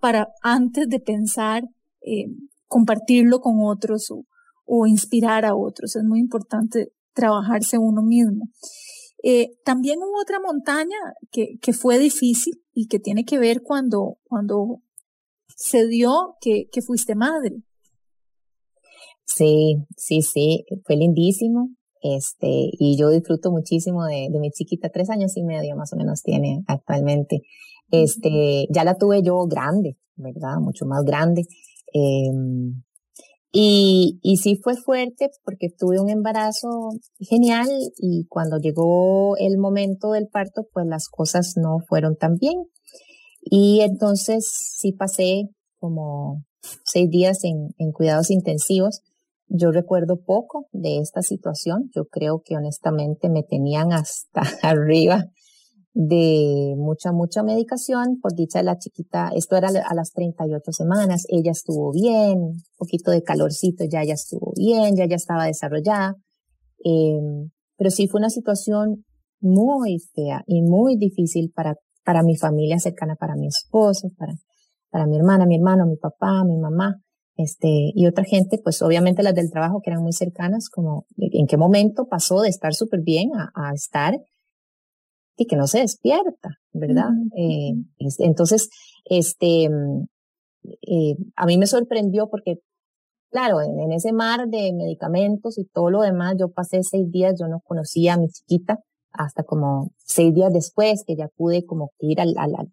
[0.00, 1.62] para antes de pensar
[2.04, 2.26] eh,
[2.66, 4.24] compartirlo con otros o,
[4.64, 5.96] o, inspirar a otros.
[5.96, 8.48] Es muy importante trabajarse uno mismo.
[9.22, 10.96] Eh, también hubo otra montaña
[11.30, 14.80] que, que fue difícil y que tiene que ver cuando, cuando
[15.56, 17.62] se dio que, que fuiste madre.
[19.24, 21.68] Sí, sí, sí, fue lindísimo.
[22.02, 25.96] Este, y yo disfruto muchísimo de, de mi chiquita, tres años y medio más o
[25.96, 27.42] menos tiene actualmente.
[27.92, 30.56] Este, ya la tuve yo grande, ¿verdad?
[30.60, 31.44] Mucho más grande.
[31.92, 32.82] Em,
[33.52, 37.68] y, sí fue fuerte porque tuve un embarazo genial
[37.98, 42.64] y cuando llegó el momento del parto, pues las cosas no fueron tan bien.
[43.42, 46.44] Y entonces sí pasé como
[46.84, 49.00] seis días en cuidados intensivos.
[49.48, 51.90] Yo recuerdo poco de esta situación.
[51.94, 55.26] Yo creo que honestamente me tenían hasta arriba
[55.94, 58.18] de mucha, mucha medicación.
[58.20, 63.22] Por dicha la chiquita, esto era a las 38 semanas, ella estuvo bien, poquito de
[63.22, 66.14] calorcito, ya ya estuvo bien, ya ya estaba desarrollada.
[66.84, 69.04] Eh, pero sí fue una situación
[69.40, 71.74] muy fea y muy difícil para,
[72.04, 74.34] para mi familia cercana, para mi esposo, para,
[74.90, 76.96] para mi hermana, mi hermano, mi papá, mi mamá.
[77.34, 81.46] Este, y otra gente, pues obviamente las del trabajo que eran muy cercanas, como en
[81.46, 84.14] qué momento pasó de estar súper bien a estar
[85.42, 87.10] y que no se despierta, ¿verdad?
[87.36, 87.72] eh,
[88.18, 88.68] entonces,
[89.04, 92.56] este, eh, a mí me sorprendió porque,
[93.30, 97.34] claro, en, en, ese mar de medicamentos y todo lo demás, yo pasé seis días,
[97.38, 98.78] yo no conocía a mi chiquita
[99.12, 102.68] hasta como seis días después que ya pude como ir al, al, al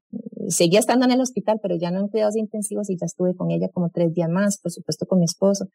[0.49, 3.51] seguía estando en el hospital, pero ya no en cuidados intensivos y ya estuve con
[3.51, 5.65] ella como tres días más, por supuesto con mi esposo.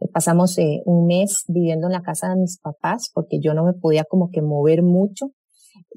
[0.00, 3.64] Eh, pasamos eh, un mes viviendo en la casa de mis papás porque yo no
[3.64, 5.30] me podía como que mover mucho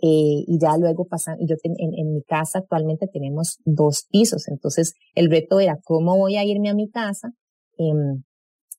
[0.02, 4.48] eh, y ya luego pasan, yo ten, en, en, mi casa actualmente tenemos dos pisos,
[4.48, 7.34] entonces el reto era cómo voy a irme a mi casa
[7.78, 7.92] eh,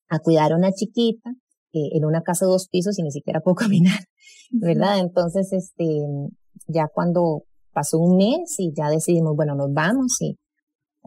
[0.08, 1.30] a cuidar a una chiquita
[1.72, 3.98] eh, en una casa de dos pisos y ni siquiera puedo caminar,
[4.50, 4.98] ¿verdad?
[4.98, 6.00] Entonces, este,
[6.66, 10.36] ya cuando pasó un mes y ya decidimos, bueno, nos vamos y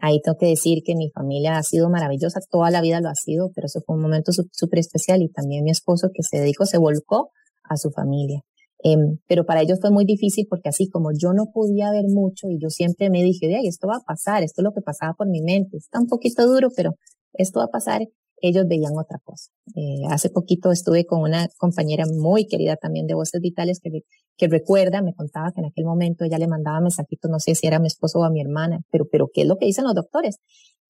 [0.02, 3.16] ahí tengo que decir que mi familia ha sido maravillosa, toda la vida lo ha
[3.16, 6.66] sido, pero eso fue un momento súper especial y también mi esposo que se dedicó,
[6.66, 7.30] se volcó
[7.64, 8.42] a su familia.
[8.88, 12.50] Eh, pero para ellos fue muy difícil porque así como yo no podía ver mucho
[12.50, 14.82] y yo siempre me dije, de ahí, esto va a pasar, esto es lo que
[14.82, 16.92] pasaba por mi mente, está un poquito duro, pero
[17.34, 18.02] esto va a pasar,
[18.42, 19.50] ellos veían otra cosa.
[19.76, 23.90] Eh, hace poquito estuve con una compañera muy querida también de Voces Vitales que,
[24.38, 27.66] que recuerda, me contaba que en aquel momento ella le mandaba mensajitos, no sé si
[27.66, 29.86] era a mi esposo o a mi hermana, pero, pero ¿qué es lo que dicen
[29.86, 30.38] los doctores?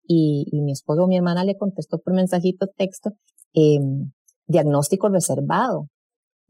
[0.06, 3.12] Y, y mi esposo o mi hermana le contestó por mensajito texto,
[3.54, 3.80] eh,
[4.48, 5.88] diagnóstico reservado.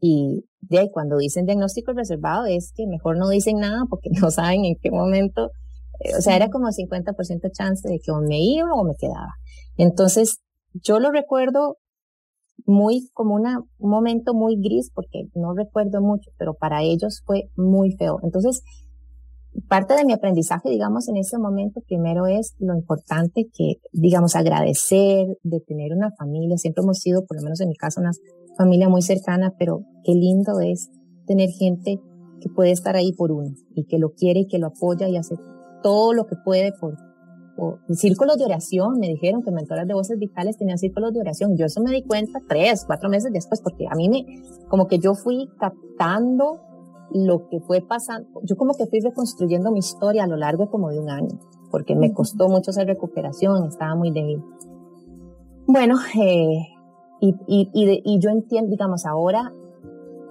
[0.00, 4.30] Y de ahí cuando dicen diagnóstico reservado es que mejor no dicen nada porque no
[4.30, 5.50] saben en qué momento,
[6.00, 9.34] eh, o sea, era como 50% chance de que o me iba o me quedaba.
[9.76, 10.38] Entonces,
[10.72, 11.78] yo lo recuerdo
[12.64, 17.50] muy como una, un momento muy gris porque no recuerdo mucho, pero para ellos fue
[17.56, 18.18] muy feo.
[18.22, 18.62] Entonces,
[19.68, 25.26] parte de mi aprendizaje, digamos, en ese momento, primero es lo importante que, digamos, agradecer
[25.42, 26.56] de tener una familia.
[26.56, 28.12] Siempre hemos sido, por lo menos en mi caso, una
[28.56, 30.90] familia muy cercana, pero qué lindo es
[31.26, 32.00] tener gente
[32.40, 35.16] que puede estar ahí por uno y que lo quiere y que lo apoya y
[35.16, 35.36] hace
[35.82, 36.96] todo lo que puede por,
[37.56, 38.98] por círculos de oración.
[38.98, 41.56] Me dijeron que mentoras de voces vitales tenían círculos de oración.
[41.56, 44.24] Yo eso me di cuenta tres, cuatro meses después, porque a mí me,
[44.68, 46.60] como que yo fui captando
[47.12, 48.28] lo que fue pasando.
[48.44, 51.38] Yo como que fui reconstruyendo mi historia a lo largo como de un año,
[51.70, 54.42] porque me costó mucho esa recuperación, estaba muy débil.
[55.66, 56.75] Bueno, eh,
[57.26, 59.52] y, y, y, de, y, yo entiendo, digamos, ahora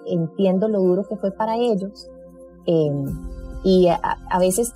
[0.05, 2.09] entiendo lo duro que fue para ellos.
[2.65, 3.03] Eh,
[3.63, 4.73] y a, a, veces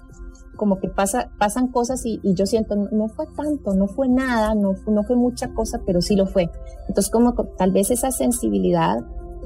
[0.55, 4.55] como que pasa, pasan cosas y, y, yo siento, no fue tanto, no fue nada,
[4.55, 6.49] no, no fue mucha cosa, pero sí lo fue.
[6.87, 8.99] Entonces como tal vez esa sensibilidad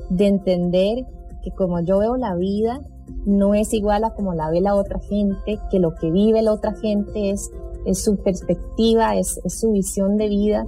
[0.10, 1.06] de entender
[1.44, 2.82] que como yo veo la vida,
[3.26, 6.54] no es igual a como la ve la otra gente, que lo que vive la
[6.54, 7.52] otra gente es,
[7.86, 10.66] es su perspectiva, es, es su visión de vida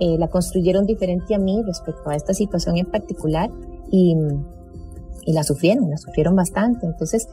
[0.00, 3.50] eh, la construyeron diferente a mí respecto a esta situación en particular
[3.90, 4.16] y,
[5.26, 6.86] y la sufrieron, la sufrieron bastante.
[6.86, 7.28] Entonces,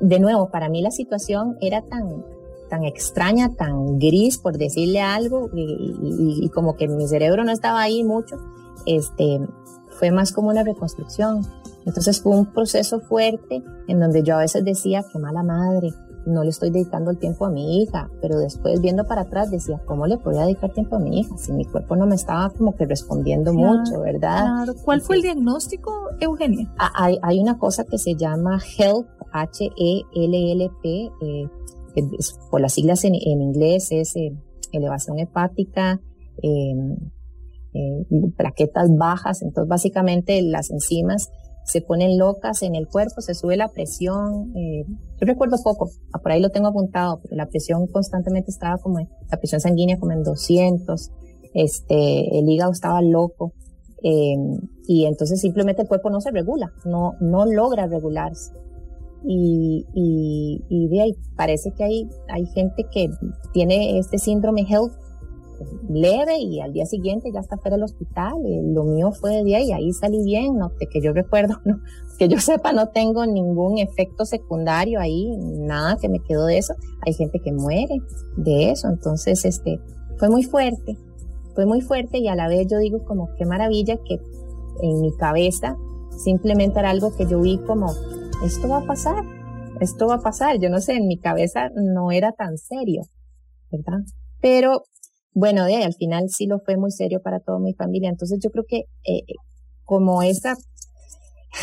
[0.00, 2.24] de nuevo, para mí la situación era tan,
[2.70, 7.82] tan extraña, tan gris, por decirle algo, y, y, como que mi cerebro no estaba
[7.82, 8.36] ahí mucho,
[8.86, 9.40] este,
[9.90, 11.44] fue más como una reconstrucción.
[11.86, 15.92] Entonces fue un proceso fuerte en donde yo a veces decía, qué mala madre,
[16.28, 19.80] no le estoy dedicando el tiempo a mi hija, pero después viendo para atrás decía,
[19.86, 21.36] ¿cómo le podía dedicar tiempo a mi hija?
[21.38, 24.44] Si mi cuerpo no me estaba como que respondiendo claro, mucho, ¿verdad?
[24.44, 24.74] Claro.
[24.84, 26.72] ¿Cuál fue el diagnóstico, Eugenia?
[26.78, 31.48] Hay, hay una cosa que se llama HELP, H-E-L-L-P, eh,
[32.50, 34.32] por las siglas en, en inglés es eh,
[34.72, 36.00] elevación hepática,
[36.42, 36.74] eh,
[38.36, 41.30] plaquetas bajas, entonces básicamente las enzimas
[41.68, 44.56] se ponen locas en el cuerpo, se sube la presión.
[44.56, 45.90] Eh, yo recuerdo poco,
[46.22, 49.98] por ahí lo tengo apuntado, pero la presión constantemente estaba como, en, la presión sanguínea
[49.98, 51.10] como en 200,
[51.52, 53.52] este, el hígado estaba loco.
[54.02, 54.36] Eh,
[54.86, 58.52] y entonces simplemente el cuerpo no se regula, no, no logra regularse.
[59.26, 63.10] y, y, de ahí parece que hay, hay gente que
[63.52, 64.92] tiene este síndrome health
[65.88, 68.34] leve y al día siguiente ya está fuera del hospital.
[68.74, 71.60] lo mío fue de ahí, ahí salí bien, no, que yo recuerdo,
[72.18, 76.74] que yo sepa, no tengo ningún efecto secundario ahí, nada que me quedó de eso.
[77.06, 77.98] Hay gente que muere
[78.36, 79.80] de eso, entonces este,
[80.18, 80.96] fue muy fuerte,
[81.54, 84.20] fue muy fuerte y a la vez yo digo como qué maravilla que
[84.82, 85.76] en mi cabeza
[86.18, 87.92] simplemente era algo que yo vi como,
[88.44, 89.24] esto va a pasar,
[89.80, 90.58] esto va a pasar.
[90.58, 93.02] Yo no sé, en mi cabeza no era tan serio,
[93.70, 94.00] ¿verdad?
[94.40, 94.84] Pero
[95.32, 98.10] bueno, de ahí, al final sí lo fue muy serio para toda mi familia.
[98.10, 99.22] Entonces yo creo que eh,
[99.84, 100.54] como esa,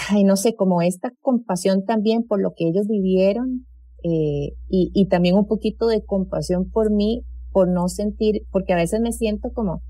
[0.10, 3.66] ay, no sé, como esta compasión también por lo que ellos vivieron
[4.04, 8.78] eh, y, y también un poquito de compasión por mí, por no sentir, porque a
[8.78, 9.82] veces me siento como,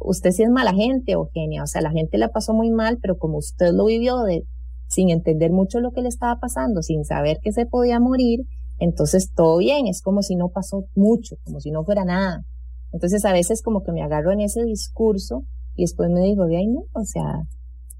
[0.00, 3.18] usted sí es mala gente, Eugenia, o sea, la gente la pasó muy mal, pero
[3.18, 4.44] como usted lo vivió de,
[4.88, 8.40] sin entender mucho lo que le estaba pasando, sin saber que se podía morir,
[8.78, 12.42] entonces todo bien, es como si no pasó mucho, como si no fuera nada.
[12.92, 16.56] Entonces a veces como que me agarro en ese discurso y después me digo, de
[16.56, 17.42] ahí no, o sea,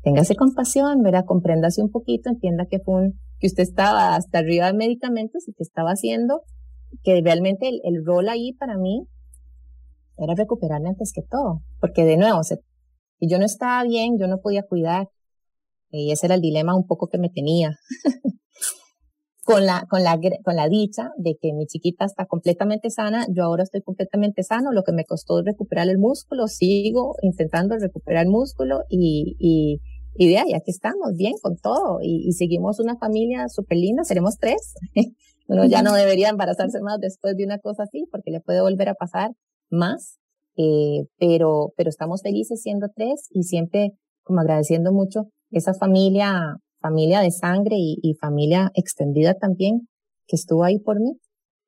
[0.03, 4.67] téngase compasión, verá, compréndase un poquito, entienda que fue un, que usted estaba hasta arriba
[4.67, 6.43] de medicamentos y que estaba haciendo,
[7.03, 9.07] que realmente el, el rol ahí para mí
[10.17, 12.57] era recuperarme antes que todo, porque de nuevo, si
[13.21, 15.09] yo no estaba bien, yo no podía cuidar,
[15.91, 17.79] y ese era el dilema un poco que me tenía.
[19.49, 23.45] con la, con la, con la dicha de que mi chiquita está completamente sana, yo
[23.45, 28.31] ahora estoy completamente sano, lo que me costó recuperar el músculo, sigo intentando recuperar el
[28.31, 29.81] músculo y, y,
[30.17, 34.05] y de ahí, aquí estamos, bien con todo, y, y seguimos una familia súper linda,
[34.05, 34.75] seremos tres.
[35.49, 38.91] Uno ya no debería embarazarse más después de una cosa así, porque le puede volver
[38.91, 39.31] a pasar
[39.71, 40.19] más,
[40.59, 43.93] eh, pero, pero estamos felices siendo tres y siempre
[44.25, 49.89] como agradeciendo mucho esa familia, familia de sangre y, familia extendida también
[50.27, 51.19] que estuvo ahí por mí.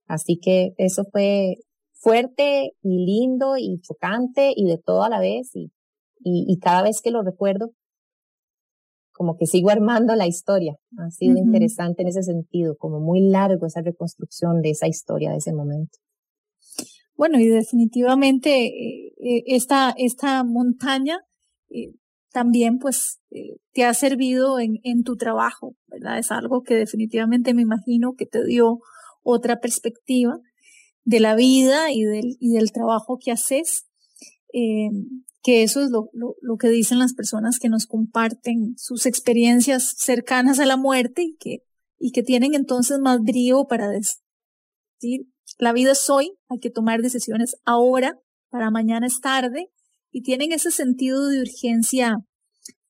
[0.07, 1.57] Así que eso fue
[1.93, 5.71] fuerte y lindo y chocante y de todo a la vez y,
[6.23, 7.71] y, cada vez que lo recuerdo,
[9.13, 10.77] como que sigo armando la historia.
[10.99, 15.37] Ha sido interesante en ese sentido, como muy largo esa reconstrucción de esa historia, de
[15.37, 15.99] ese momento.
[17.21, 21.19] Bueno, y definitivamente eh, eh, esta, esta montaña
[21.69, 21.93] eh,
[22.33, 23.21] también pues
[23.73, 26.19] te ha servido en, en tu trabajo, ¿verdad?
[26.19, 28.81] Es algo que definitivamente me imagino que te dio
[29.23, 30.39] otra perspectiva
[31.05, 33.87] de la vida y del, y del trabajo que haces,
[35.43, 39.95] que eso es lo, lo, lo, que dicen las personas que nos comparten sus experiencias
[39.97, 41.63] cercanas a la muerte y que,
[41.99, 45.27] y que tienen entonces más brío para decir,
[45.59, 48.19] la vida es hoy, hay que tomar decisiones ahora,
[48.51, 49.71] para mañana es tarde,
[50.11, 52.19] y tienen ese sentido de urgencia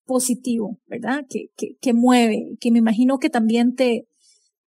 [0.05, 1.25] positivo, ¿verdad?
[1.29, 4.09] Que, que, que mueve, que me imagino que también te,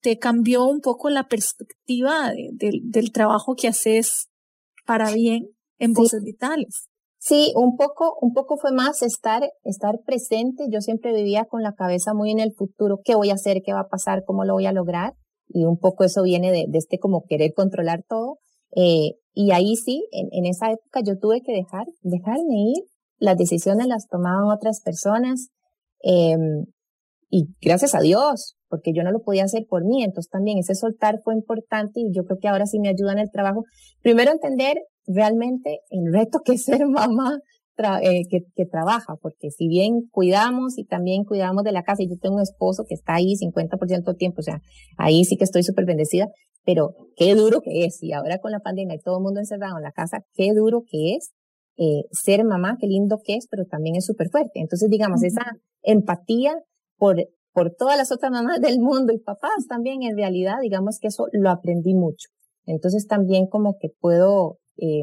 [0.02, 4.30] te cambió un poco la perspectiva del trabajo que haces
[4.86, 6.90] para bien en voces vitales.
[7.22, 10.66] Sí, un poco, un poco fue más estar, estar presente.
[10.72, 13.02] Yo siempre vivía con la cabeza muy en el futuro.
[13.04, 13.62] ¿Qué voy a hacer?
[13.64, 14.24] ¿Qué va a pasar?
[14.26, 15.16] ¿Cómo lo voy a lograr?
[15.50, 18.40] y un poco eso viene de, de este como querer controlar todo.
[18.76, 22.84] Eh, y ahí sí, en, esa época yo tuve que dejar, dejarme ir.
[23.20, 25.48] Las decisiones las tomaban otras personas.
[26.04, 26.36] Eh,
[27.30, 30.04] y gracias a Dios, porque yo no lo podía hacer por mí.
[30.04, 33.20] Entonces también ese soltar fue importante y yo creo que ahora sí me ayuda en
[33.20, 33.64] el trabajo.
[34.02, 34.76] Primero entender
[35.08, 37.40] realmente el reto que es ser mamá
[38.02, 42.10] eh, que, que, trabaja, porque si bien cuidamos y también cuidamos de la casa, y
[42.10, 44.60] yo tengo un esposo que está ahí 50% del tiempo, o sea,
[44.98, 46.28] ahí sí que estoy súper bendecida,
[46.70, 49.78] pero qué duro que es, y ahora con la pandemia y todo el mundo encerrado
[49.78, 51.32] en la casa, qué duro que es
[51.78, 54.60] eh, ser mamá, qué lindo que es, pero también es súper fuerte.
[54.60, 55.42] Entonces, digamos, esa
[55.82, 56.54] empatía
[56.96, 57.16] por,
[57.54, 61.26] por todas las otras mamás del mundo y papás también, en realidad, digamos que eso
[61.32, 62.30] lo aprendí mucho.
[62.68, 65.02] Entonces también como que puedo eh,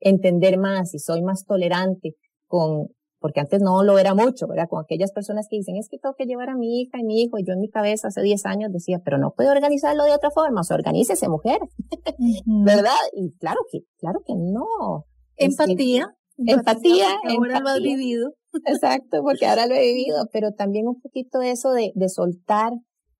[0.00, 2.16] entender más y soy más tolerante
[2.48, 2.88] con,
[3.26, 4.68] porque antes no lo era mucho, ¿verdad?
[4.70, 7.20] Con aquellas personas que dicen, es que tengo que llevar a mi hija y mi
[7.22, 10.12] hijo, y yo en mi cabeza hace 10 años decía, pero no puedo organizarlo de
[10.12, 11.58] otra forma, o sea, organícese mujer,
[12.46, 12.94] ¿verdad?
[13.14, 15.06] Y claro que, claro que no.
[15.38, 16.14] Empatía.
[16.38, 17.08] Empatía.
[17.28, 18.30] ahora lo has vivido.
[18.64, 22.74] Exacto, porque ahora lo he vivido, pero también un poquito de eso de, de soltar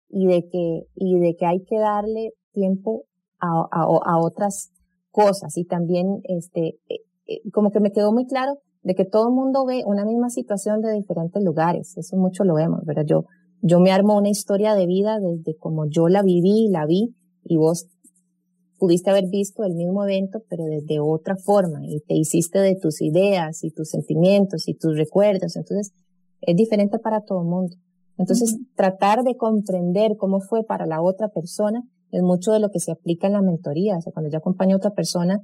[0.09, 3.07] y de que, y de que hay que darle tiempo
[3.41, 4.71] a, a, a otras
[5.11, 9.27] cosas y también este, eh, eh, como que me quedó muy claro de que todo
[9.31, 13.05] el mundo ve una misma situación de diferentes lugares, eso mucho lo vemos, ¿verdad?
[13.05, 13.25] Yo,
[13.61, 17.13] yo me armo una historia de vida desde como yo la viví, la vi,
[17.43, 17.89] y vos
[18.79, 23.03] pudiste haber visto el mismo evento, pero desde otra forma, y te hiciste de tus
[23.03, 25.93] ideas y tus sentimientos y tus recuerdos, entonces
[26.43, 27.75] es diferente para todo el mundo.
[28.19, 31.83] Entonces, tratar de comprender cómo fue para la otra persona
[32.13, 33.97] es mucho de lo que se aplica en la mentoría.
[33.97, 35.43] O sea, cuando yo acompaño a otra persona,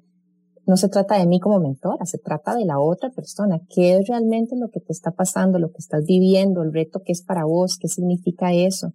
[0.67, 3.61] no se trata de mí como mentora, se trata de la otra persona.
[3.69, 7.13] ¿Qué es realmente lo que te está pasando, lo que estás viviendo, el reto que
[7.13, 7.77] es para vos?
[7.81, 8.93] ¿Qué significa eso?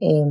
[0.00, 0.24] Eh,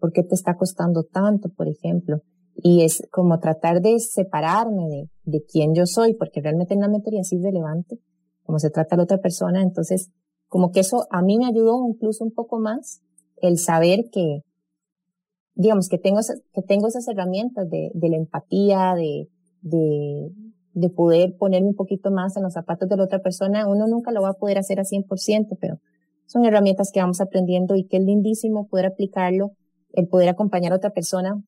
[0.00, 2.22] ¿Por qué te está costando tanto, por ejemplo?
[2.56, 6.88] Y es como tratar de separarme de, de quién yo soy, porque realmente en la
[6.88, 7.98] mentoría es relevante,
[8.42, 9.62] como se trata la otra persona.
[9.62, 10.10] Entonces,
[10.48, 13.00] como que eso a mí me ayudó incluso un poco más
[13.40, 14.42] el saber que,
[15.54, 16.20] digamos, que tengo,
[16.52, 19.28] que tengo esas herramientas de, de la empatía, de,
[19.62, 20.30] de,
[20.74, 23.68] de poder ponerme un poquito más en los zapatos de la otra persona.
[23.68, 25.78] Uno nunca lo va a poder hacer a 100%, pero
[26.26, 29.52] son herramientas que vamos aprendiendo y que es lindísimo poder aplicarlo,
[29.92, 31.42] el poder acompañar a otra persona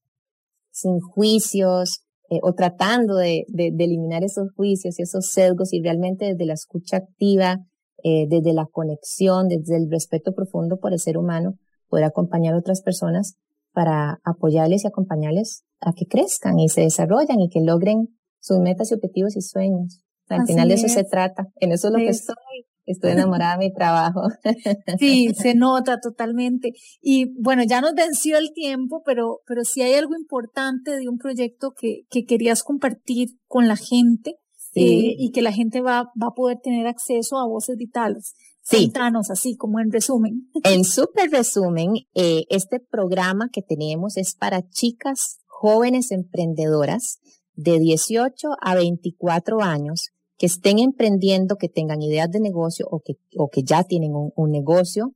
[0.71, 5.83] sin juicios eh, o tratando de, de, de, eliminar esos juicios y esos sesgos y
[5.83, 7.59] realmente desde la escucha activa,
[8.03, 11.55] eh, desde la conexión, desde el respeto profundo por el ser humano,
[11.89, 13.37] poder acompañar a otras personas
[13.73, 18.09] para apoyarles y acompañarles a que crezcan y se desarrollen y que logren
[18.41, 20.01] sus metas y objetivos y sueños.
[20.29, 21.49] Al final de eso se trata.
[21.57, 22.67] En eso es lo que estoy.
[22.87, 24.23] Estoy enamorada de mi trabajo.
[24.99, 26.73] Sí, se nota totalmente.
[27.01, 31.17] Y bueno, ya nos venció el tiempo, pero, pero si hay algo importante de un
[31.17, 34.81] proyecto que, que querías compartir con la gente sí.
[34.81, 38.35] eh, y que la gente va, va a poder tener acceso a voces vitales.
[38.63, 38.85] Sí.
[38.85, 40.51] Contanos así como en resumen.
[40.65, 47.21] En súper resumen, eh, este programa que tenemos es para chicas jóvenes emprendedoras
[47.55, 53.15] de 18 a 24 años que estén emprendiendo, que tengan ideas de negocio o que,
[53.39, 55.15] o que ya tienen un, negocio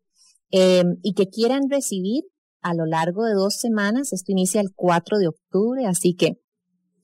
[0.50, 2.24] eh, y que quieran recibir
[2.62, 4.14] a lo largo de dos semanas.
[4.14, 6.38] Esto inicia el 4 de octubre, así que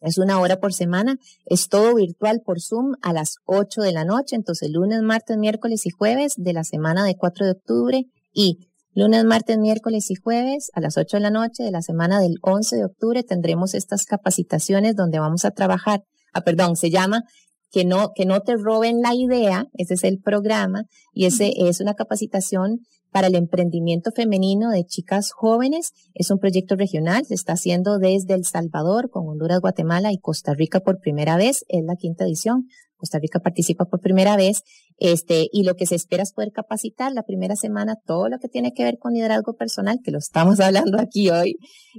[0.01, 4.07] es una hora por semana, es todo virtual por Zoom a las 8 de la
[4.07, 8.70] noche, entonces lunes, martes, miércoles y jueves de la semana de 4 de octubre y
[8.95, 12.36] lunes, martes, miércoles y jueves a las 8 de la noche de la semana del
[12.42, 17.24] 11 de octubre tendremos estas capacitaciones donde vamos a trabajar, ah, perdón, se llama
[17.70, 21.80] que no, que no te roben la idea, ese es el programa, y ese es
[21.80, 22.78] una capacitación
[23.11, 25.92] para el emprendimiento femenino de chicas jóvenes.
[26.14, 30.53] Es un proyecto regional, se está haciendo desde El Salvador, con Honduras, Guatemala y Costa
[30.53, 31.64] Rica por primera vez.
[31.68, 32.66] Es la quinta edición.
[32.97, 34.62] Costa Rica participa por primera vez.
[34.99, 38.49] Este, y lo que se espera es poder capacitar la primera semana todo lo que
[38.49, 41.57] tiene que ver con liderazgo personal, que lo estamos hablando aquí hoy.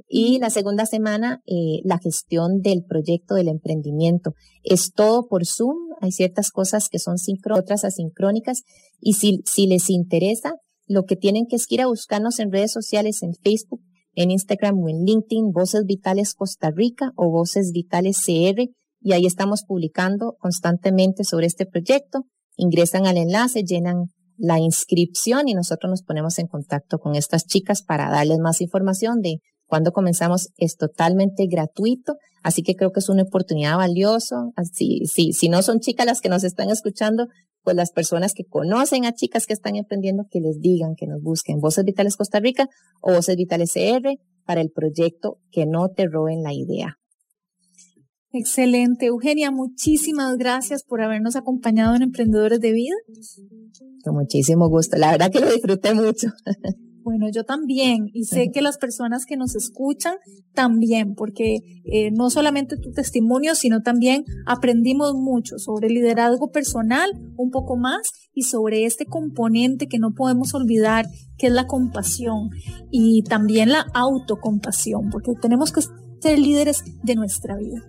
[0.08, 4.34] Y la segunda semana, eh, la gestión del proyecto del emprendimiento.
[4.64, 5.76] Es todo por Zoom.
[6.02, 8.64] Hay ciertas cosas que son sincrónicas, otras asincrónicas.
[9.00, 10.56] Y si, si les interesa,
[10.88, 13.82] lo que tienen que es ir a buscarnos en redes sociales, en Facebook,
[14.14, 18.70] en Instagram o en LinkedIn, Voces Vitales Costa Rica o Voces Vitales CR,
[19.02, 22.26] y ahí estamos publicando constantemente sobre este proyecto.
[22.58, 27.82] Ingresan al enlace, llenan la inscripción y nosotros nos ponemos en contacto con estas chicas
[27.84, 30.49] para darles más información de cuándo comenzamos.
[30.58, 34.36] Es totalmente gratuito, así que creo que es una oportunidad valiosa.
[34.56, 37.28] Así, si, si no son chicas las que nos están escuchando,
[37.64, 41.22] pues las personas que conocen a chicas que están emprendiendo, que les digan, que nos
[41.22, 42.68] busquen Voces Vitales Costa Rica
[43.01, 46.97] o Voces Vitales CR para el proyecto Que no te roben la idea.
[48.38, 49.06] Excelente.
[49.06, 52.96] Eugenia, muchísimas gracias por habernos acompañado en Emprendedores de Vida.
[54.04, 54.98] Con muchísimo gusto.
[54.98, 56.28] La verdad que lo disfruté mucho.
[57.02, 60.16] Bueno, yo también, y sé que las personas que nos escuchan
[60.54, 67.52] también, porque eh, no solamente tu testimonio, sino también aprendimos mucho sobre liderazgo personal, un
[67.52, 68.02] poco más,
[68.34, 71.06] y sobre este componente que no podemos olvidar,
[71.38, 72.50] que es la compasión,
[72.92, 75.82] y también la autocompasión, porque tenemos que
[76.22, 77.84] ser líderes de nuestra vida.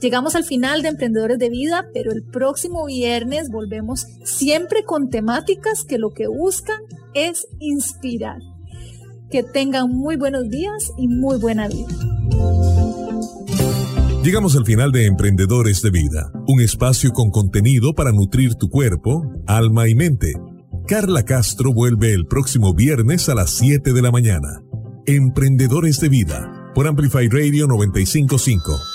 [0.00, 5.84] Llegamos al final de Emprendedores de Vida, pero el próximo viernes volvemos siempre con temáticas
[5.84, 6.80] que lo que buscan
[7.14, 8.38] es inspirar.
[9.30, 11.86] Que tengan muy buenos días y muy buena vida.
[14.22, 19.22] Llegamos al final de Emprendedores de Vida, un espacio con contenido para nutrir tu cuerpo,
[19.46, 20.34] alma y mente.
[20.86, 24.62] Carla Castro vuelve el próximo viernes a las 7 de la mañana.
[25.06, 28.90] Emprendedores de Vida, por Amplify Radio 955.